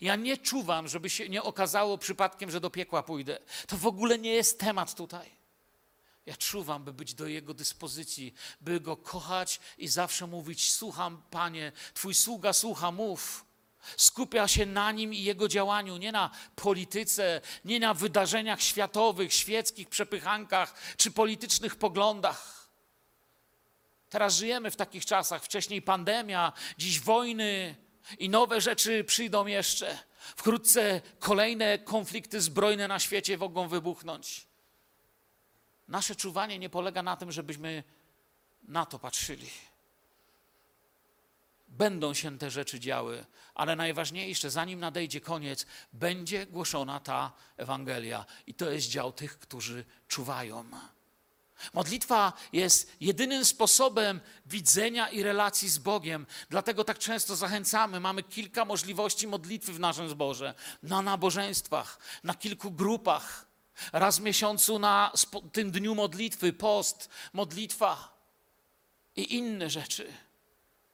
[0.00, 3.38] Ja nie czuwam, żeby się nie okazało przypadkiem, że do piekła pójdę.
[3.66, 5.40] To w ogóle nie jest temat tutaj.
[6.26, 11.72] Ja czuwam, by być do Jego dyspozycji, by Go kochać i zawsze mówić: Słucham, Panie,
[11.94, 13.44] Twój sługa słucha, mów.
[13.96, 19.88] Skupia się na Nim i Jego działaniu, nie na polityce, nie na wydarzeniach światowych, świeckich
[19.88, 22.68] przepychankach czy politycznych poglądach.
[24.10, 27.76] Teraz żyjemy w takich czasach, wcześniej pandemia, dziś wojny,
[28.18, 29.98] i nowe rzeczy przyjdą jeszcze.
[30.36, 34.46] Wkrótce kolejne konflikty zbrojne na świecie mogą wybuchnąć.
[35.88, 37.84] Nasze czuwanie nie polega na tym, żebyśmy
[38.62, 39.50] na to patrzyli.
[41.68, 48.26] Będą się te rzeczy działy, ale najważniejsze, zanim nadejdzie koniec, będzie głoszona ta Ewangelia.
[48.46, 50.64] I to jest dział tych, którzy czuwają.
[51.72, 56.26] Modlitwa jest jedynym sposobem widzenia i relacji z Bogiem.
[56.50, 58.00] Dlatego tak często zachęcamy.
[58.00, 60.54] Mamy kilka możliwości modlitwy w naszym zborze.
[60.82, 63.46] Na nabożeństwach, na kilku grupach.
[63.92, 65.12] Raz w miesiącu na
[65.52, 68.20] tym dniu modlitwy, post, modlitwa
[69.16, 70.12] i inne rzeczy.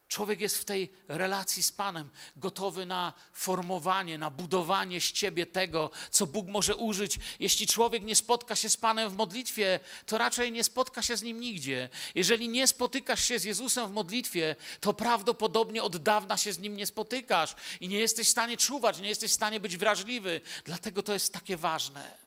[0.09, 5.90] Człowiek jest w tej relacji z Panem, gotowy na formowanie, na budowanie z ciebie tego,
[6.11, 7.19] co Bóg może użyć.
[7.40, 11.23] Jeśli człowiek nie spotka się z Panem w modlitwie, to raczej nie spotka się z
[11.23, 11.88] nim nigdzie.
[12.14, 16.77] Jeżeli nie spotykasz się z Jezusem w modlitwie, to prawdopodobnie od dawna się z nim
[16.77, 20.40] nie spotykasz i nie jesteś w stanie czuwać, nie jesteś w stanie być wrażliwy.
[20.64, 22.19] Dlatego to jest takie ważne.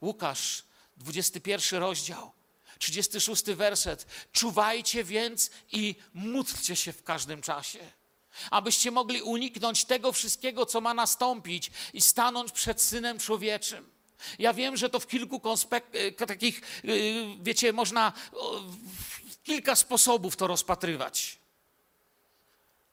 [0.00, 0.64] Łukasz,
[0.96, 2.35] 21 rozdział.
[2.78, 4.06] 36 werset.
[4.32, 7.78] Czuwajcie więc i módlcie się w każdym czasie,
[8.50, 13.96] abyście mogli uniknąć tego wszystkiego, co ma nastąpić i stanąć przed Synem Człowieczym.
[14.38, 18.60] Ja wiem, że to w kilku e, takich, yy, wiecie, można o,
[19.28, 21.38] w kilka sposobów to rozpatrywać.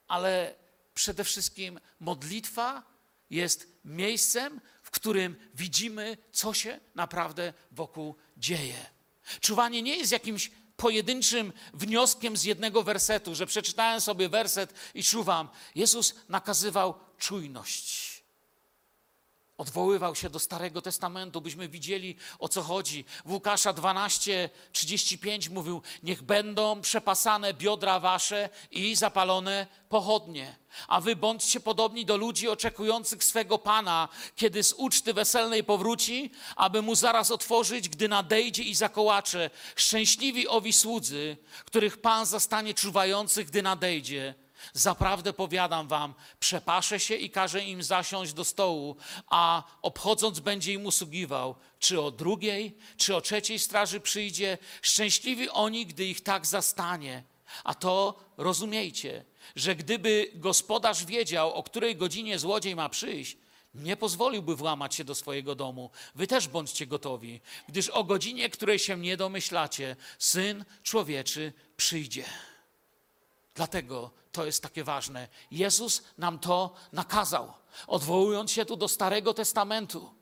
[0.07, 0.55] Ale
[0.93, 2.83] przede wszystkim modlitwa
[3.29, 8.92] jest miejscem, w którym widzimy, co się naprawdę wokół dzieje.
[9.41, 15.49] Czuwanie nie jest jakimś pojedynczym wnioskiem z jednego wersetu, że przeczytałem sobie werset i czuwam.
[15.75, 18.12] Jezus nakazywał czujność.
[19.57, 23.05] Odwoływał się do Starego Testamentu, byśmy widzieli o co chodzi.
[23.25, 30.55] W Łukasza 12, 35 mówił: Niech będą przepasane biodra wasze i zapalone pochodnie.
[30.87, 36.81] A wy bądźcie podobni do ludzi oczekujących swego Pana, kiedy z uczty weselnej powróci, aby
[36.81, 39.49] mu zaraz otworzyć, gdy nadejdzie i zakołacze.
[39.75, 44.42] Szczęśliwi owi słudzy, których Pan zastanie czuwających, gdy nadejdzie.
[44.73, 48.95] Zaprawdę powiadam wam, przepaszę się i każę im zasiąść do stołu,
[49.27, 51.55] a obchodząc będzie im usługiwał.
[51.79, 57.23] Czy o drugiej, czy o trzeciej straży przyjdzie, szczęśliwi oni, gdy ich tak zastanie.
[57.63, 63.37] A to rozumiejcie, że gdyby gospodarz wiedział, o której godzinie złodziej ma przyjść,
[63.75, 65.89] nie pozwoliłby włamać się do swojego domu.
[66.15, 72.25] Wy też bądźcie gotowi, gdyż o godzinie, której się nie domyślacie, syn człowieczy przyjdzie.
[73.55, 75.27] Dlatego to jest takie ważne.
[75.51, 77.53] Jezus nam to nakazał,
[77.87, 80.13] odwołując się tu do Starego Testamentu.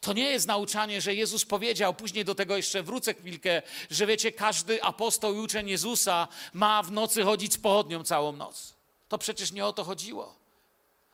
[0.00, 4.32] To nie jest nauczanie, że Jezus powiedział, później do tego jeszcze wrócę chwilkę, że wiecie,
[4.32, 8.74] każdy apostoł i uczeń Jezusa ma w nocy chodzić z pochodnią całą noc.
[9.08, 10.41] To przecież nie o to chodziło.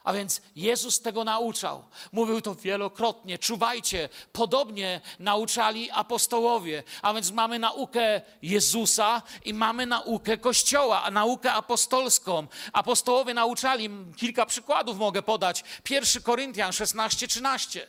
[0.09, 1.85] A więc Jezus tego nauczał.
[2.12, 3.38] Mówił to wielokrotnie.
[3.38, 4.09] Czuwajcie.
[4.33, 6.83] Podobnie nauczali apostołowie.
[7.03, 12.47] A więc mamy naukę Jezusa i mamy naukę Kościoła, naukę apostolską.
[12.73, 15.64] Apostołowie nauczali, kilka przykładów mogę podać.
[15.90, 17.87] 1 Koryntian 16, 13.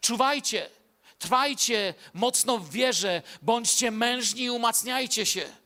[0.00, 0.70] Czuwajcie,
[1.18, 5.63] trwajcie mocno w wierze, bądźcie mężni i umacniajcie się.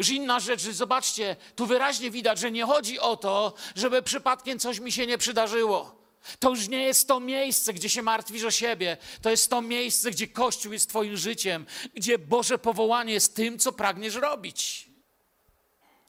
[0.00, 4.78] Już inna rzecz, zobaczcie, tu wyraźnie widać, że nie chodzi o to, żeby przypadkiem coś
[4.78, 5.96] mi się nie przydarzyło.
[6.38, 8.96] To już nie jest to miejsce, gdzie się martwisz o siebie.
[9.22, 13.72] To jest to miejsce, gdzie Kościół jest Twoim życiem, gdzie Boże powołanie jest tym, co
[13.72, 14.88] pragniesz robić.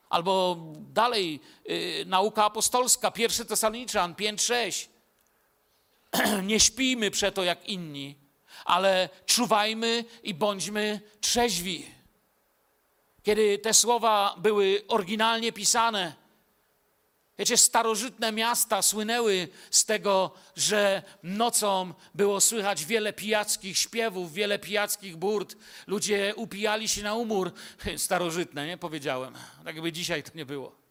[0.09, 4.87] Albo dalej, yy, nauka apostolska, 1 Tesaloniczan 5-6.
[6.43, 8.15] nie śpijmy przeto jak inni,
[8.65, 12.00] ale czuwajmy i bądźmy trzeźwi.
[13.23, 16.13] Kiedy te słowa były oryginalnie pisane,
[17.37, 25.17] wiecie, starożytne miasta słynęły z tego, że nocą było słychać wiele pijackich śpiewów, wiele pijackich
[25.17, 25.55] burt.
[25.87, 27.51] Ludzie upijali się na umór.
[27.97, 29.33] Starożytne, nie powiedziałem.
[29.65, 30.81] Tak jakby dzisiaj to nie było.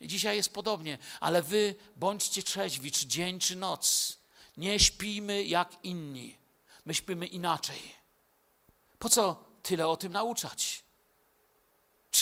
[0.00, 4.18] I dzisiaj jest podobnie, ale wy bądźcie trzeźwi, czy dzień, czy noc.
[4.56, 6.38] Nie śpijmy jak inni.
[6.84, 7.82] My śpimy inaczej.
[8.98, 10.82] Po co tyle o tym nauczać?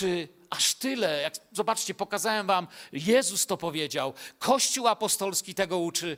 [0.00, 6.16] Czy aż tyle, jak zobaczcie, pokazałem wam, Jezus to powiedział, Kościół apostolski tego uczy.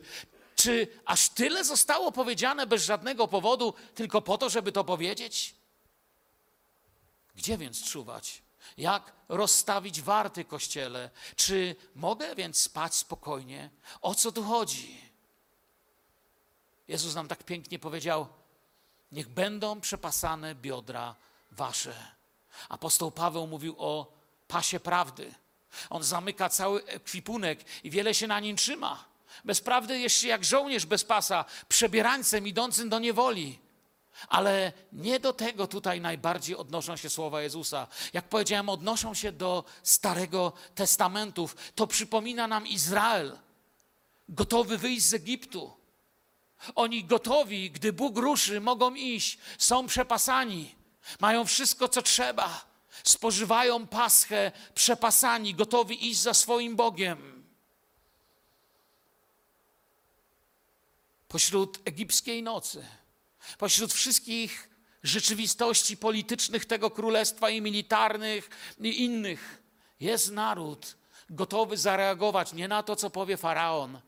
[0.56, 5.54] Czy aż tyle zostało powiedziane bez żadnego powodu, tylko po to, żeby to powiedzieć?
[7.34, 8.42] Gdzie więc czuwać?
[8.76, 11.10] Jak rozstawić warty kościele?
[11.36, 13.70] Czy mogę więc spać spokojnie?
[14.02, 15.00] O co tu chodzi?
[16.88, 18.28] Jezus nam tak pięknie powiedział:
[19.12, 21.14] Niech będą przepasane biodra
[21.50, 22.21] wasze.
[22.68, 24.12] Apostoł Paweł mówił o
[24.48, 25.34] pasie prawdy.
[25.90, 29.04] On zamyka cały ekwipunek i wiele się na nim trzyma.
[29.44, 33.58] Bez prawdy jest się jak żołnierz bez pasa, przebierańcem idącym do niewoli.
[34.28, 37.86] Ale nie do tego tutaj najbardziej odnoszą się słowa Jezusa.
[38.12, 41.50] Jak powiedziałem, odnoszą się do Starego Testamentu.
[41.74, 43.38] To przypomina nam Izrael,
[44.28, 45.72] gotowy wyjść z Egiptu.
[46.74, 50.74] Oni gotowi, gdy Bóg ruszy, mogą iść, są przepasani.
[51.20, 52.72] Mają wszystko, co trzeba.
[53.04, 57.44] Spożywają paschę, przepasani, gotowi iść za swoim Bogiem.
[61.28, 62.86] Pośród egipskiej nocy,
[63.58, 64.68] pośród wszystkich
[65.02, 69.62] rzeczywistości politycznych tego królestwa i militarnych i innych,
[70.02, 70.96] Jest naród
[71.30, 74.00] gotowy zareagować nie na to, co powie faraon,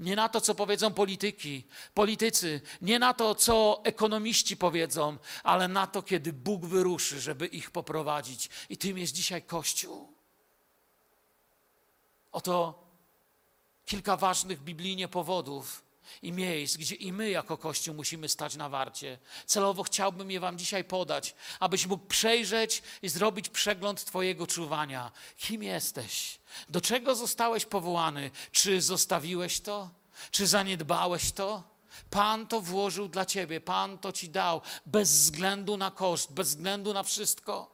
[0.00, 1.64] nie na to, co powiedzą polityki,
[1.94, 7.70] politycy, nie na to, co ekonomiści powiedzą, ale na to, kiedy Bóg wyruszy, żeby ich
[7.70, 8.48] poprowadzić.
[8.68, 10.12] I tym jest dzisiaj Kościół.
[12.32, 12.82] Oto
[13.84, 15.84] kilka ważnych biblijnie powodów
[16.22, 19.18] i miejsc, gdzie i my jako Kościół musimy stać na warcie.
[19.46, 25.12] Celowo chciałbym je Wam dzisiaj podać, abyś mógł przejrzeć i zrobić przegląd Twojego czuwania.
[25.36, 26.38] Kim jesteś?
[26.68, 28.30] Do czego zostałeś powołany?
[28.52, 29.90] Czy zostawiłeś to?
[30.30, 31.62] Czy zaniedbałeś to?
[32.10, 36.94] Pan to włożył dla Ciebie, Pan to Ci dał, bez względu na koszt, bez względu
[36.94, 37.72] na wszystko.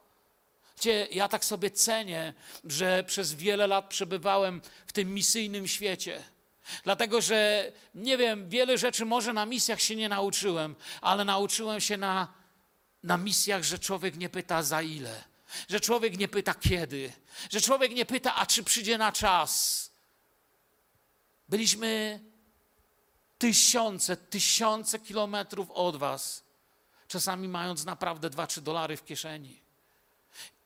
[0.77, 6.25] Wiecie, ja tak sobie cenię, że przez wiele lat przebywałem w tym misyjnym świecie.
[6.85, 11.97] Dlatego, że nie wiem, wiele rzeczy może na misjach się nie nauczyłem, ale nauczyłem się
[11.97, 12.29] na,
[13.03, 15.25] na misjach, że człowiek nie pyta za ile,
[15.69, 17.13] że człowiek nie pyta kiedy,
[17.51, 19.91] że człowiek nie pyta, a czy przyjdzie na czas.
[21.49, 22.21] Byliśmy
[23.39, 26.45] tysiące, tysiące kilometrów od Was,
[27.09, 29.61] czasami mając naprawdę dwa, trzy dolary w kieszeni.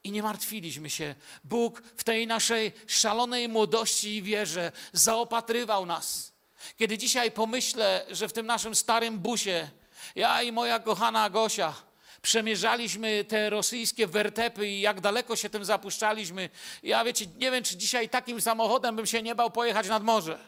[0.04, 1.14] I nie martwiliśmy się.
[1.44, 6.32] Bóg w tej naszej szalonej młodości i wierze zaopatrywał nas.
[6.76, 9.70] Kiedy dzisiaj pomyślę, że w tym naszym starym busie
[10.14, 11.74] ja i moja kochana Gosia
[12.22, 16.50] przemierzaliśmy te rosyjskie wertepy i jak daleko się tym zapuszczaliśmy,
[16.82, 20.38] ja wiecie, nie wiem, czy dzisiaj takim samochodem bym się nie bał pojechać nad morze.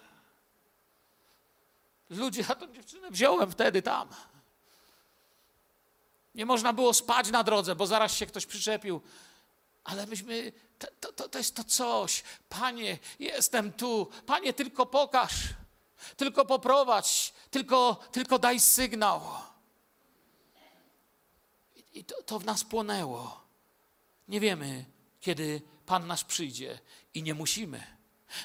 [2.10, 4.08] Ludzie, a tą dziewczynę wziąłem wtedy tam.
[6.34, 9.00] Nie można było spać na drodze, bo zaraz się ktoś przyczepił.
[9.84, 10.52] Ale myśmy,
[11.00, 12.22] to, to, to jest to coś.
[12.48, 14.10] Panie, jestem tu.
[14.26, 15.34] Panie, tylko pokaż.
[16.16, 17.34] Tylko poprowadź.
[17.50, 19.20] Tylko, tylko daj sygnał.
[21.94, 23.44] I, to, to w nas płonęło.
[24.28, 24.84] Nie wiemy,
[25.20, 26.78] kiedy Pan nasz przyjdzie
[27.14, 27.86] i nie musimy.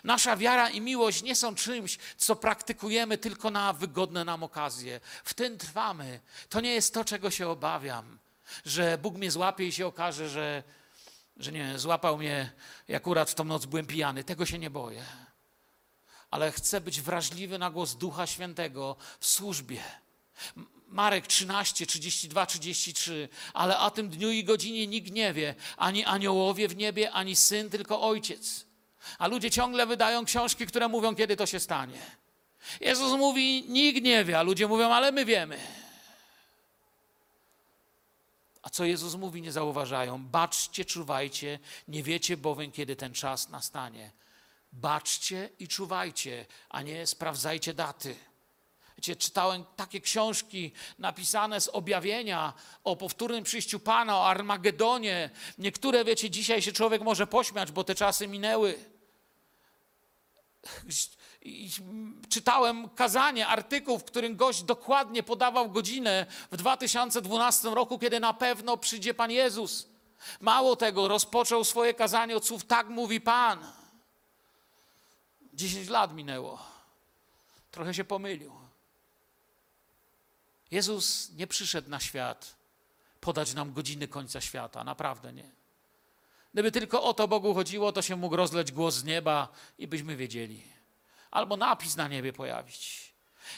[0.04, 5.00] Nasza wiara i miłość nie są czymś, co praktykujemy tylko na wygodne nam okazje.
[5.24, 6.20] W tym trwamy.
[6.50, 8.20] To nie jest to, czego się obawiam,
[8.66, 10.64] że Bóg mnie złapie i się okaże, że,
[11.38, 12.52] że nie, złapał mnie
[12.88, 14.24] i akurat w tą noc byłem pijany.
[14.24, 15.06] Tego się nie boję.
[16.32, 19.84] Ale chcę być wrażliwy na głos Ducha Świętego w służbie.
[20.90, 23.30] Marek 13, 32, 33.
[23.54, 27.70] Ale o tym dniu i godzinie nikt nie wie, ani aniołowie w niebie, ani syn,
[27.70, 28.66] tylko ojciec.
[29.18, 32.02] A ludzie ciągle wydają książki, które mówią, kiedy to się stanie.
[32.82, 35.60] Jezus mówi, nikt nie wie, a ludzie mówią, ale my wiemy.
[38.62, 40.24] A co Jezus mówi, nie zauważają.
[40.24, 44.12] Baczcie, czuwajcie, nie wiecie bowiem, kiedy ten czas nastanie.
[44.72, 48.16] Baczcie i czuwajcie, a nie sprawdzajcie daty.
[49.00, 55.30] Wiecie, czytałem takie książki napisane z objawienia o powtórnym przyjściu Pana, o Armagedonie.
[55.58, 58.80] Niektóre, wiecie, dzisiaj się człowiek może pośmiać, bo te czasy minęły.
[61.42, 61.70] I
[62.30, 68.78] czytałem kazanie, artykuł, w którym gość dokładnie podawał godzinę w 2012 roku, kiedy na pewno
[68.78, 69.88] przyjdzie Pan Jezus.
[70.40, 73.72] Mało tego, rozpoczął swoje kazanie od słów, tak mówi Pan.
[75.54, 76.60] 10 lat minęło.
[77.72, 78.69] Trochę się pomylił.
[80.72, 82.60] Jezus nie przyszedł na świat
[83.22, 85.52] podać nam godziny końca świata, naprawdę nie.
[86.54, 90.16] Gdyby tylko o to Bogu chodziło, to się mógł rozleć głos z nieba i byśmy
[90.16, 90.64] wiedzieli.
[91.32, 93.14] Albo napis na niebie pojawić.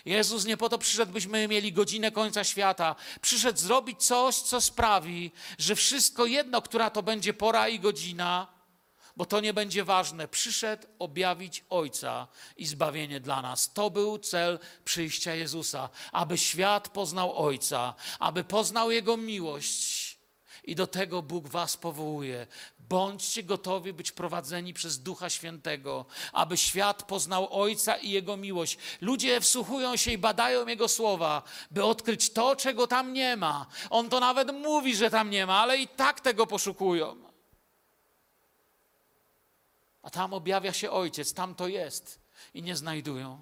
[0.05, 2.95] Jezus nie po to przyszedł, byśmy mieli godzinę końca świata.
[3.21, 8.47] Przyszedł zrobić coś, co sprawi, że wszystko jedno, która to będzie pora i godzina,
[9.17, 10.27] bo to nie będzie ważne.
[10.27, 13.73] Przyszedł objawić Ojca i zbawienie dla nas.
[13.73, 20.11] To był cel przyjścia Jezusa, aby świat poznał Ojca, aby poznał Jego miłość.
[20.63, 22.47] I do tego Bóg Was powołuje.
[22.79, 28.77] Bądźcie gotowi być prowadzeni przez Ducha Świętego, aby świat poznał Ojca i Jego miłość.
[29.01, 33.65] Ludzie wsłuchują się i badają Jego słowa, by odkryć to, czego tam nie ma.
[33.89, 37.30] On to nawet mówi, że tam nie ma, ale i tak tego poszukują.
[40.01, 42.19] A tam objawia się Ojciec, tam to jest
[42.53, 43.41] i nie znajdują,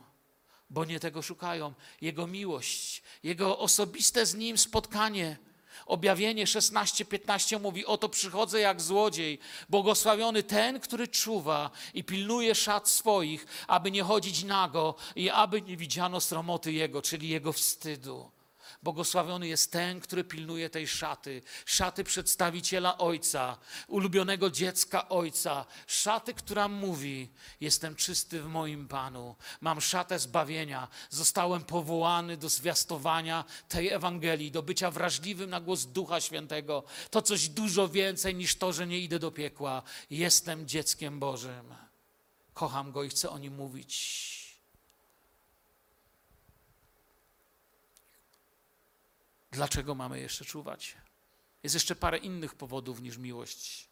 [0.69, 1.73] bo nie tego szukają.
[2.01, 5.37] Jego miłość, Jego osobiste z Nim spotkanie.
[5.85, 13.45] Objawienie 16-15 mówi: Oto przychodzę jak złodziej, błogosławiony ten, który czuwa i pilnuje szat swoich,
[13.67, 18.31] aby nie chodzić nago i aby nie widziano sromoty Jego, czyli Jego wstydu.
[18.83, 23.57] Błogosławiony jest ten, który pilnuje tej szaty, szaty przedstawiciela Ojca,
[23.87, 27.29] ulubionego dziecka Ojca, szaty, która mówi:
[27.61, 34.63] Jestem czysty w moim Panu, mam szatę zbawienia, zostałem powołany do zwiastowania tej Ewangelii, do
[34.63, 36.83] bycia wrażliwym na głos Ducha Świętego.
[37.11, 39.83] To coś dużo więcej niż to, że nie idę do piekła.
[40.09, 41.75] Jestem dzieckiem Bożym.
[42.53, 44.38] Kocham Go i chcę o Nim mówić.
[49.51, 50.97] Dlaczego mamy jeszcze czuwać?
[51.63, 53.89] Jest jeszcze parę innych powodów niż miłość.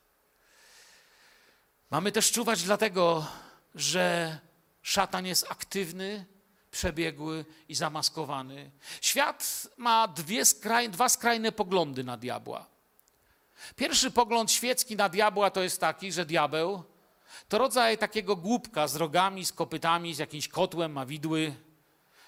[1.92, 3.28] Mamy też czuwać dlatego,
[3.76, 4.40] że
[4.82, 6.26] szatan jest aktywny,
[6.72, 8.72] przebiegły i zamaskowany.
[9.02, 12.66] Świat ma dwie skraj, dwa skrajne poglądy na diabła.
[13.76, 16.84] Pierwszy pogląd świecki na diabła to jest taki, że diabeł
[17.50, 21.56] to rodzaj takiego głupka z rogami, z kopytami, z jakimś kotłem, ma widły,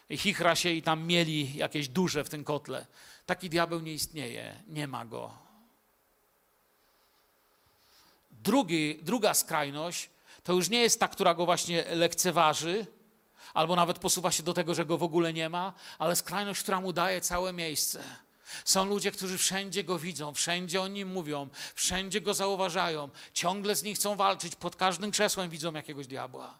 [0.09, 2.85] i chichra się i tam mieli jakieś duże w tym kotle.
[3.29, 5.31] Taki diabeł nie istnieje, nie ma go.
[8.31, 10.09] Drugi, druga skrajność
[10.43, 12.85] to już nie jest ta, która go właśnie lekceważy,
[13.53, 16.81] albo nawet posuwa się do tego, że go w ogóle nie ma, ale skrajność, która
[16.81, 18.03] mu daje całe miejsce.
[18.65, 23.83] Są ludzie, którzy wszędzie go widzą, wszędzie o nim mówią, wszędzie go zauważają, ciągle z
[23.83, 26.59] nim chcą walczyć, pod każdym krzesłem widzą jakiegoś diabła.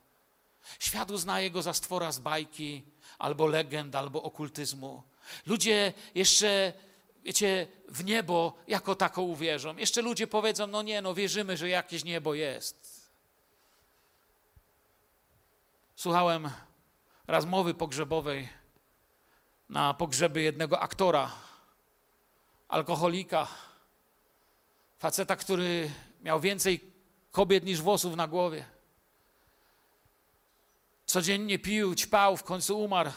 [0.80, 2.84] Świat uznaje go za stwora z bajki,
[3.20, 5.09] albo legend, albo okultyzmu.
[5.46, 6.74] Ludzie jeszcze,
[7.24, 9.78] wiecie, w niebo jako tako uwierzą.
[9.78, 13.10] Jeszcze ludzie powiedzą, no nie, no wierzymy, że jakieś niebo jest.
[15.96, 16.50] Słuchałem
[17.28, 18.50] rozmowy pogrzebowej
[19.70, 21.32] na pogrzeby jednego aktora,
[22.68, 23.48] alkoholika,
[25.00, 26.94] faceta, który miał więcej
[27.32, 28.66] kobiet niż włosów na głowie.
[31.06, 33.12] Codziennie pił, ćpał, w końcu umarł.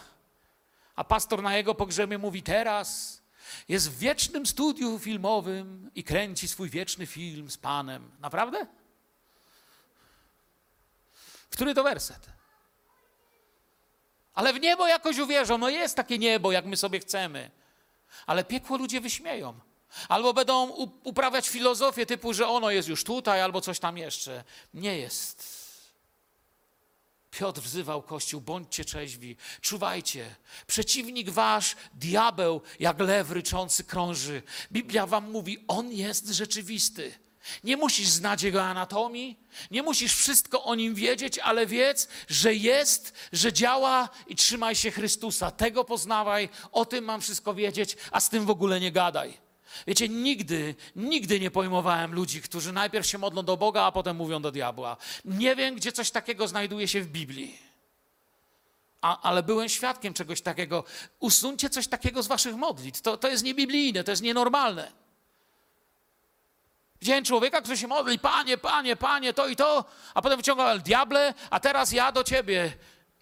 [0.97, 3.23] A pastor na jego pogrzebie mówi: Teraz
[3.69, 8.11] jest w wiecznym studiu filmowym i kręci swój wieczny film z Panem.
[8.21, 8.67] Naprawdę?
[11.51, 12.27] Który to werset?
[14.35, 15.59] Ale w niebo jakoś uwierzą.
[15.59, 17.51] No jest takie niebo, jak my sobie chcemy.
[18.27, 19.61] Ale piekło ludzie wyśmieją.
[20.09, 20.69] Albo będą
[21.05, 24.45] uprawiać filozofię typu, że ono jest już tutaj, albo coś tam jeszcze.
[24.75, 25.62] Nie jest.
[27.33, 30.35] Piotr wzywał Kościół, bądźcie trzeźwi, czuwajcie.
[30.67, 34.43] Przeciwnik wasz, diabeł, jak lew ryczący krąży.
[34.73, 37.15] Biblia wam mówi, on jest rzeczywisty.
[37.65, 39.39] Nie musisz znać jego anatomii,
[39.71, 44.91] nie musisz wszystko o nim wiedzieć, ale wiedz, że jest, że działa i trzymaj się
[44.91, 45.51] Chrystusa.
[45.51, 49.42] Tego poznawaj, o tym mam wszystko wiedzieć, a z tym w ogóle nie gadaj.
[49.87, 54.43] Wiecie, nigdy, nigdy nie pojmowałem ludzi, którzy najpierw się modlą do Boga, a potem mówią
[54.43, 54.97] do diabła.
[55.25, 57.59] Nie wiem, gdzie coś takiego znajduje się w Biblii.
[59.01, 60.85] A, ale byłem świadkiem czegoś takiego.
[61.19, 63.01] Usuńcie coś takiego z waszych modlitw.
[63.01, 64.93] To, to jest niebiblijne, to jest nienormalne.
[67.01, 71.35] Widziałem człowieka, który się modli, panie, panie, panie, to i to, a potem wyciągał diable,
[71.51, 72.73] a teraz ja do ciebie.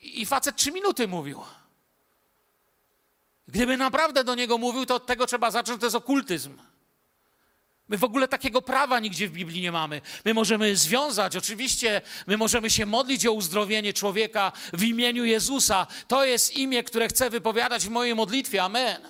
[0.01, 1.43] I facet trzy minuty mówił.
[3.53, 6.59] Gdyby naprawdę do niego mówił, to od tego trzeba zacząć, to jest okultyzm.
[7.89, 10.01] My w ogóle takiego prawa nigdzie w Biblii nie mamy.
[10.25, 15.87] My możemy związać, oczywiście, my możemy się modlić o uzdrowienie człowieka w imieniu Jezusa.
[16.09, 18.63] To jest imię, które chcę wypowiadać w mojej modlitwie.
[18.63, 19.03] Amen.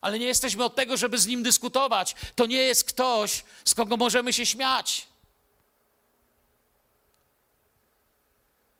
[0.00, 2.14] Ale nie jesteśmy od tego, żeby z nim dyskutować.
[2.34, 5.06] To nie jest ktoś, z kogo możemy się śmiać.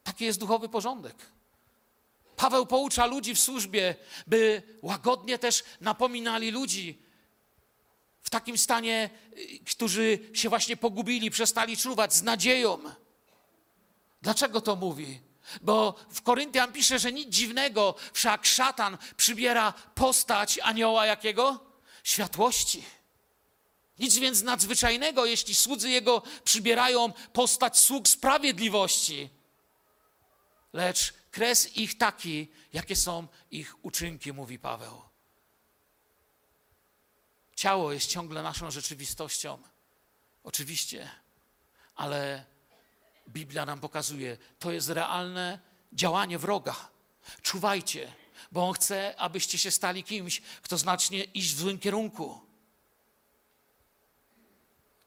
[0.04, 1.16] Taki jest duchowy porządek.
[2.44, 3.94] Paweł poucza ludzi w służbie,
[4.26, 7.02] by łagodnie też napominali ludzi
[8.22, 12.78] w takim stanie, y, którzy się właśnie pogubili, przestali czuwać z nadzieją.
[14.22, 15.20] Dlaczego to mówi?
[15.62, 21.60] Bo w Koryntian pisze, że nic dziwnego, wszak szatan przybiera postać anioła jakiego?
[22.02, 22.84] Światłości.
[23.98, 29.30] Nic więc nadzwyczajnego, jeśli słudzy jego przybierają postać sług sprawiedliwości.
[30.72, 35.02] Lecz kres ich taki, jakie są ich uczynki, mówi Paweł.
[37.56, 39.58] Ciało jest ciągle naszą rzeczywistością.
[40.44, 41.10] Oczywiście,
[41.94, 42.44] ale
[43.28, 45.58] Biblia nam pokazuje, to jest realne
[45.92, 46.88] działanie wroga.
[47.42, 48.12] Czuwajcie,
[48.52, 52.40] bo on chce, abyście się stali kimś, kto znacznie iść w złym kierunku.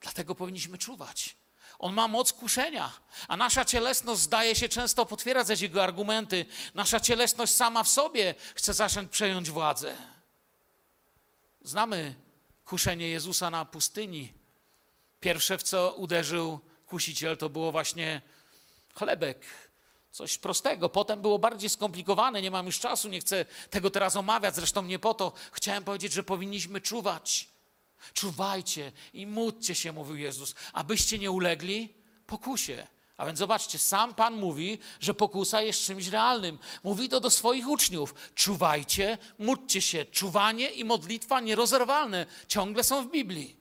[0.01, 1.35] Dlatego powinniśmy czuwać.
[1.79, 2.91] On ma moc kuszenia,
[3.27, 6.45] a nasza cielesność zdaje się często potwierdzać jego argumenty.
[6.73, 9.95] Nasza cielesność sama w sobie chce zacząć przejąć władzę.
[11.61, 12.15] Znamy
[12.65, 14.33] kuszenie Jezusa na pustyni.
[15.19, 18.21] Pierwsze, w co uderzył kusiciel, to było właśnie
[18.93, 19.45] chlebek.
[20.11, 20.89] Coś prostego.
[20.89, 24.99] Potem było bardziej skomplikowane, nie mam już czasu, nie chcę tego teraz omawiać, zresztą nie
[24.99, 25.33] po to.
[25.51, 27.56] Chciałem powiedzieć, że powinniśmy czuwać.
[28.13, 31.93] Czuwajcie i módlcie się, mówił Jezus, abyście nie ulegli
[32.27, 32.87] pokusie.
[33.17, 36.59] A więc zobaczcie, sam Pan mówi, że pokusa jest czymś realnym.
[36.83, 38.13] Mówi to do swoich uczniów.
[38.35, 40.05] Czuwajcie, módlcie się.
[40.05, 43.57] Czuwanie i modlitwa nierozerwalne ciągle są w Biblii.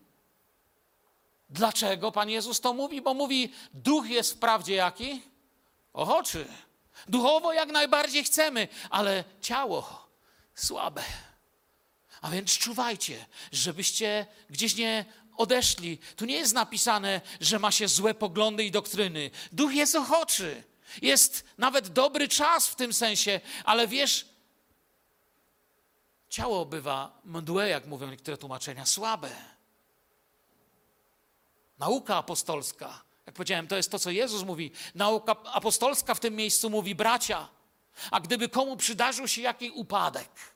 [1.51, 3.03] Dlaczego Pan Jezus to mówi?
[3.03, 5.22] Bo mówi, duch jest wprawdzie jaki?
[5.93, 6.47] Ochoczy.
[7.09, 10.09] Duchowo jak najbardziej chcemy, ale ciało
[10.55, 11.03] słabe.
[12.27, 15.05] A więc czuwajcie, żebyście gdzieś nie
[15.37, 15.99] odeszli.
[16.16, 19.31] Tu nie jest napisane, że ma się złe poglądy i doktryny.
[19.53, 20.62] Duch jest ochoczy.
[21.03, 24.27] Jest nawet dobry czas w tym sensie, ale wiesz,
[26.29, 29.31] ciało bywa mdłe, jak mówią niektóre tłumaczenia, słabe.
[31.79, 34.72] Nauka apostolska, jak powiedziałem, to jest to, co Jezus mówi.
[34.95, 37.49] Nauka apostolska w tym miejscu mówi bracia.
[38.11, 40.55] A gdyby komu przydarzył się jakiś upadek,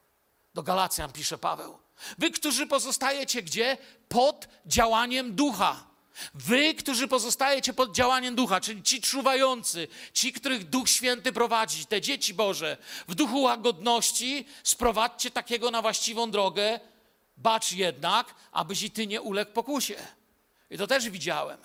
[0.55, 1.79] do Galacjan pisze Paweł.
[2.19, 3.79] Wy, którzy pozostajecie gdzie?
[4.09, 5.91] Pod działaniem ducha.
[6.35, 12.01] Wy, którzy pozostajecie pod działaniem ducha, czyli ci czuwający, ci, których Duch Święty prowadzi, te
[12.01, 12.77] dzieci Boże,
[13.09, 16.81] w duchu łagodności sprowadźcie takiego na właściwą drogę,
[17.37, 19.97] bacz jednak, abyś i ty nie uległ pokusie.
[20.71, 21.59] I to też widziałem.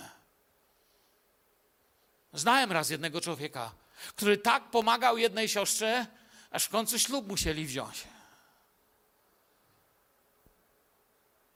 [2.33, 3.71] Znałem raz jednego człowieka,
[4.15, 6.05] który tak pomagał jednej siostrze,
[6.51, 8.14] aż w końcu ślub musieli wziąć.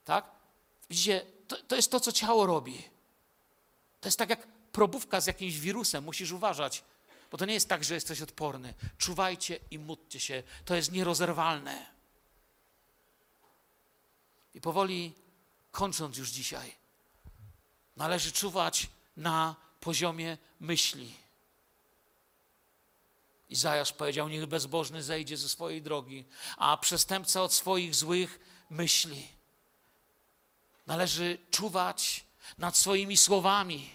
[0.10, 0.26] Tak?
[0.89, 2.84] Widzicie, to, to jest to, co ciało robi.
[4.01, 6.03] To jest tak jak probówka z jakimś wirusem.
[6.03, 6.84] Musisz uważać,
[7.32, 8.74] bo to nie jest tak, że jesteś odporny.
[8.97, 10.43] Czuwajcie i módlcie się.
[10.66, 11.86] To jest nierozerwalne.
[14.53, 15.14] I powoli
[15.72, 16.76] kończąc już dzisiaj,
[17.95, 18.88] należy czuwać
[19.18, 21.14] na poziomie myśli.
[23.49, 26.26] Izajasz powiedział: Niech bezbożny zejdzie ze swojej drogi,
[26.57, 28.39] a przestępca od swoich złych
[28.70, 29.39] myśli.
[30.90, 32.26] Należy czuwać
[32.58, 33.90] nad swoimi słowami.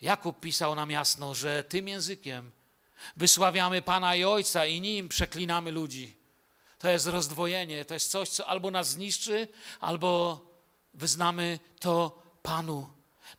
[0.00, 2.50] Jakub pisał nam jasno, że tym językiem
[3.16, 6.16] wysławiamy Pana i Ojca i nim przeklinamy ludzi.
[6.78, 9.48] To jest rozdwojenie, to jest coś, co albo nas zniszczy,
[9.80, 10.40] albo
[10.94, 12.88] wyznamy to Panu.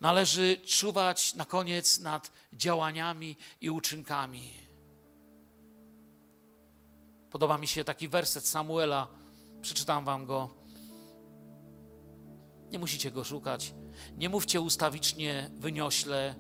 [0.01, 4.53] Należy czuwać na koniec nad działaniami i uczynkami.
[7.31, 9.07] Podoba mi się taki werset Samuela,
[9.61, 10.62] przeczytam wam go.
[12.73, 13.73] Nie musicie go szukać.
[14.17, 16.35] Nie mówcie ustawicznie, wyniośle.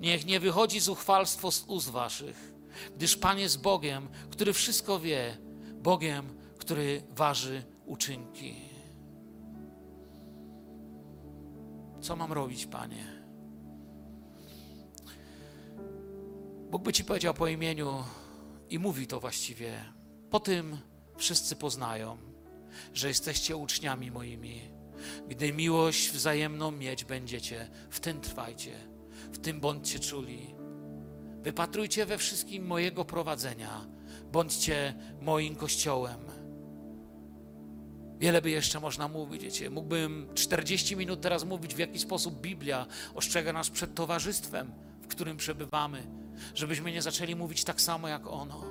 [0.00, 2.52] Niech nie wychodzi zuchwalstwo z ust waszych,
[2.96, 5.36] gdyż Pan jest Bogiem, który wszystko wie,
[5.74, 8.54] Bogiem, który waży uczynki.
[12.00, 13.22] Co mam robić, Panie?
[16.70, 18.04] Bóg by Ci powiedział po imieniu
[18.70, 19.84] i mówi to właściwie.
[20.30, 20.78] Po tym
[21.16, 22.18] wszyscy poznają,
[22.94, 24.75] że jesteście uczniami moimi.
[25.28, 28.72] Gdy miłość wzajemną mieć będziecie, w tym trwajcie,
[29.32, 30.54] w tym bądźcie czuli.
[31.42, 33.86] Wypatrujcie we wszystkim mojego prowadzenia,
[34.32, 36.46] bądźcie moim kościołem
[38.18, 39.70] Wiele by jeszcze można mówić, wiecie.
[39.70, 44.72] Mógłbym 40 minut teraz mówić, w jaki sposób Biblia ostrzega nas przed towarzystwem,
[45.02, 46.02] w którym przebywamy,
[46.54, 48.64] żebyśmy nie zaczęli mówić tak samo jak ono.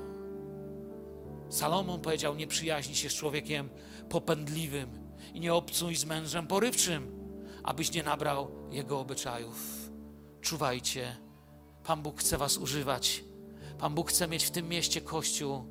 [1.50, 3.70] Salomon powiedział: Nie przyjaźnij się z człowiekiem
[4.10, 7.12] popędliwym i nie obcuj z mężem porywczym,
[7.64, 9.90] abyś nie nabrał jego obyczajów.
[10.42, 11.18] Czuwajcie,
[11.84, 13.24] Pan Bóg chce Was używać.
[13.80, 15.66] Pan Bóg chce mieć w tym mieście kościół,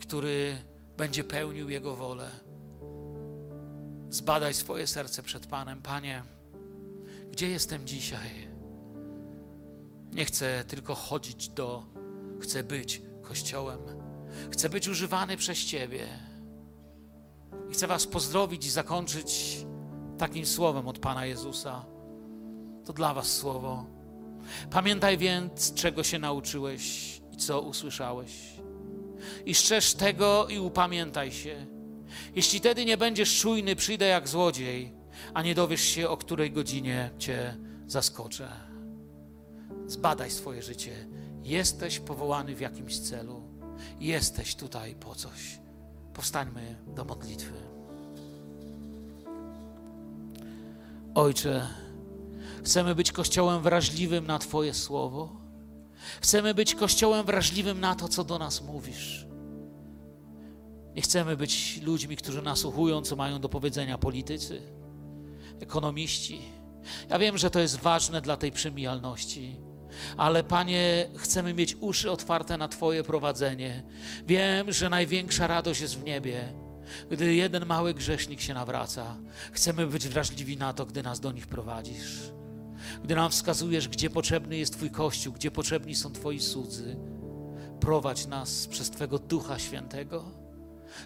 [0.00, 0.56] który
[0.96, 2.30] będzie pełnił Jego wolę.
[4.10, 5.82] Zbadaj swoje serce przed Panem.
[5.82, 6.22] Panie,
[7.32, 8.48] gdzie jestem dzisiaj?
[10.12, 11.84] Nie chcę tylko chodzić do,
[12.40, 13.78] chcę być Kościołem.
[14.50, 16.29] Chcę być używany przez Ciebie.
[17.70, 19.58] I chcę Was pozdrowić i zakończyć
[20.18, 21.86] takim słowem od Pana Jezusa.
[22.84, 23.86] To dla Was słowo.
[24.70, 28.32] Pamiętaj więc, czego się nauczyłeś i co usłyszałeś.
[29.46, 31.66] I szczerz tego i upamiętaj się
[32.34, 34.92] jeśli wtedy nie będziesz czujny, przyjdę jak złodziej,
[35.34, 37.56] a nie dowiesz się, o której godzinie cię
[37.86, 38.48] zaskoczę.
[39.86, 41.08] Zbadaj swoje życie.
[41.42, 43.42] Jesteś powołany w jakimś celu.
[44.00, 45.59] Jesteś tutaj po coś.
[46.20, 47.52] Powstańmy do modlitwy.
[51.14, 51.68] Ojcze,
[52.64, 55.36] chcemy być kościołem wrażliwym na Twoje słowo.
[56.20, 59.26] Chcemy być kościołem wrażliwym na to, co do nas mówisz.
[60.94, 64.62] Nie chcemy być ludźmi, którzy nasłuchują, co mają do powiedzenia politycy,
[65.60, 66.42] ekonomiści.
[67.08, 69.56] Ja wiem, że to jest ważne dla tej przemijalności,
[70.16, 73.82] ale Panie, chcemy mieć uszy otwarte na Twoje prowadzenie.
[74.26, 76.52] Wiem, że największa radość jest w niebie,
[77.10, 79.16] gdy jeden mały grzesznik się nawraca.
[79.52, 82.32] Chcemy być wrażliwi na to, gdy nas do nich prowadzisz.
[83.04, 86.96] Gdy nam wskazujesz, gdzie potrzebny jest Twój Kościół, gdzie potrzebni są Twoi słudzy.
[87.80, 90.24] Prowadź nas przez Twego Ducha Świętego.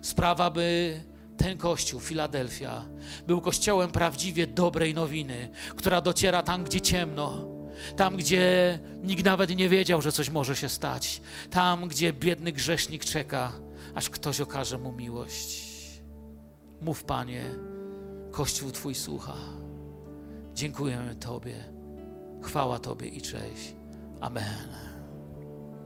[0.02, 1.00] Sprawa, by
[1.36, 2.84] ten kościół, Filadelfia,
[3.26, 7.53] był kościołem prawdziwie dobrej nowiny, która dociera tam, gdzie ciemno,
[7.96, 11.20] tam, gdzie nikt nawet nie wiedział, że coś może się stać,
[11.50, 13.52] tam, gdzie biedny grzesznik czeka,
[13.94, 15.74] aż ktoś okaże mu miłość.
[16.80, 17.44] Mów, Panie,
[18.30, 19.36] Kościół Twój słucha.
[20.54, 21.54] Dziękujemy Tobie.
[22.42, 23.74] Chwała Tobie i cześć.
[24.20, 24.93] Amen.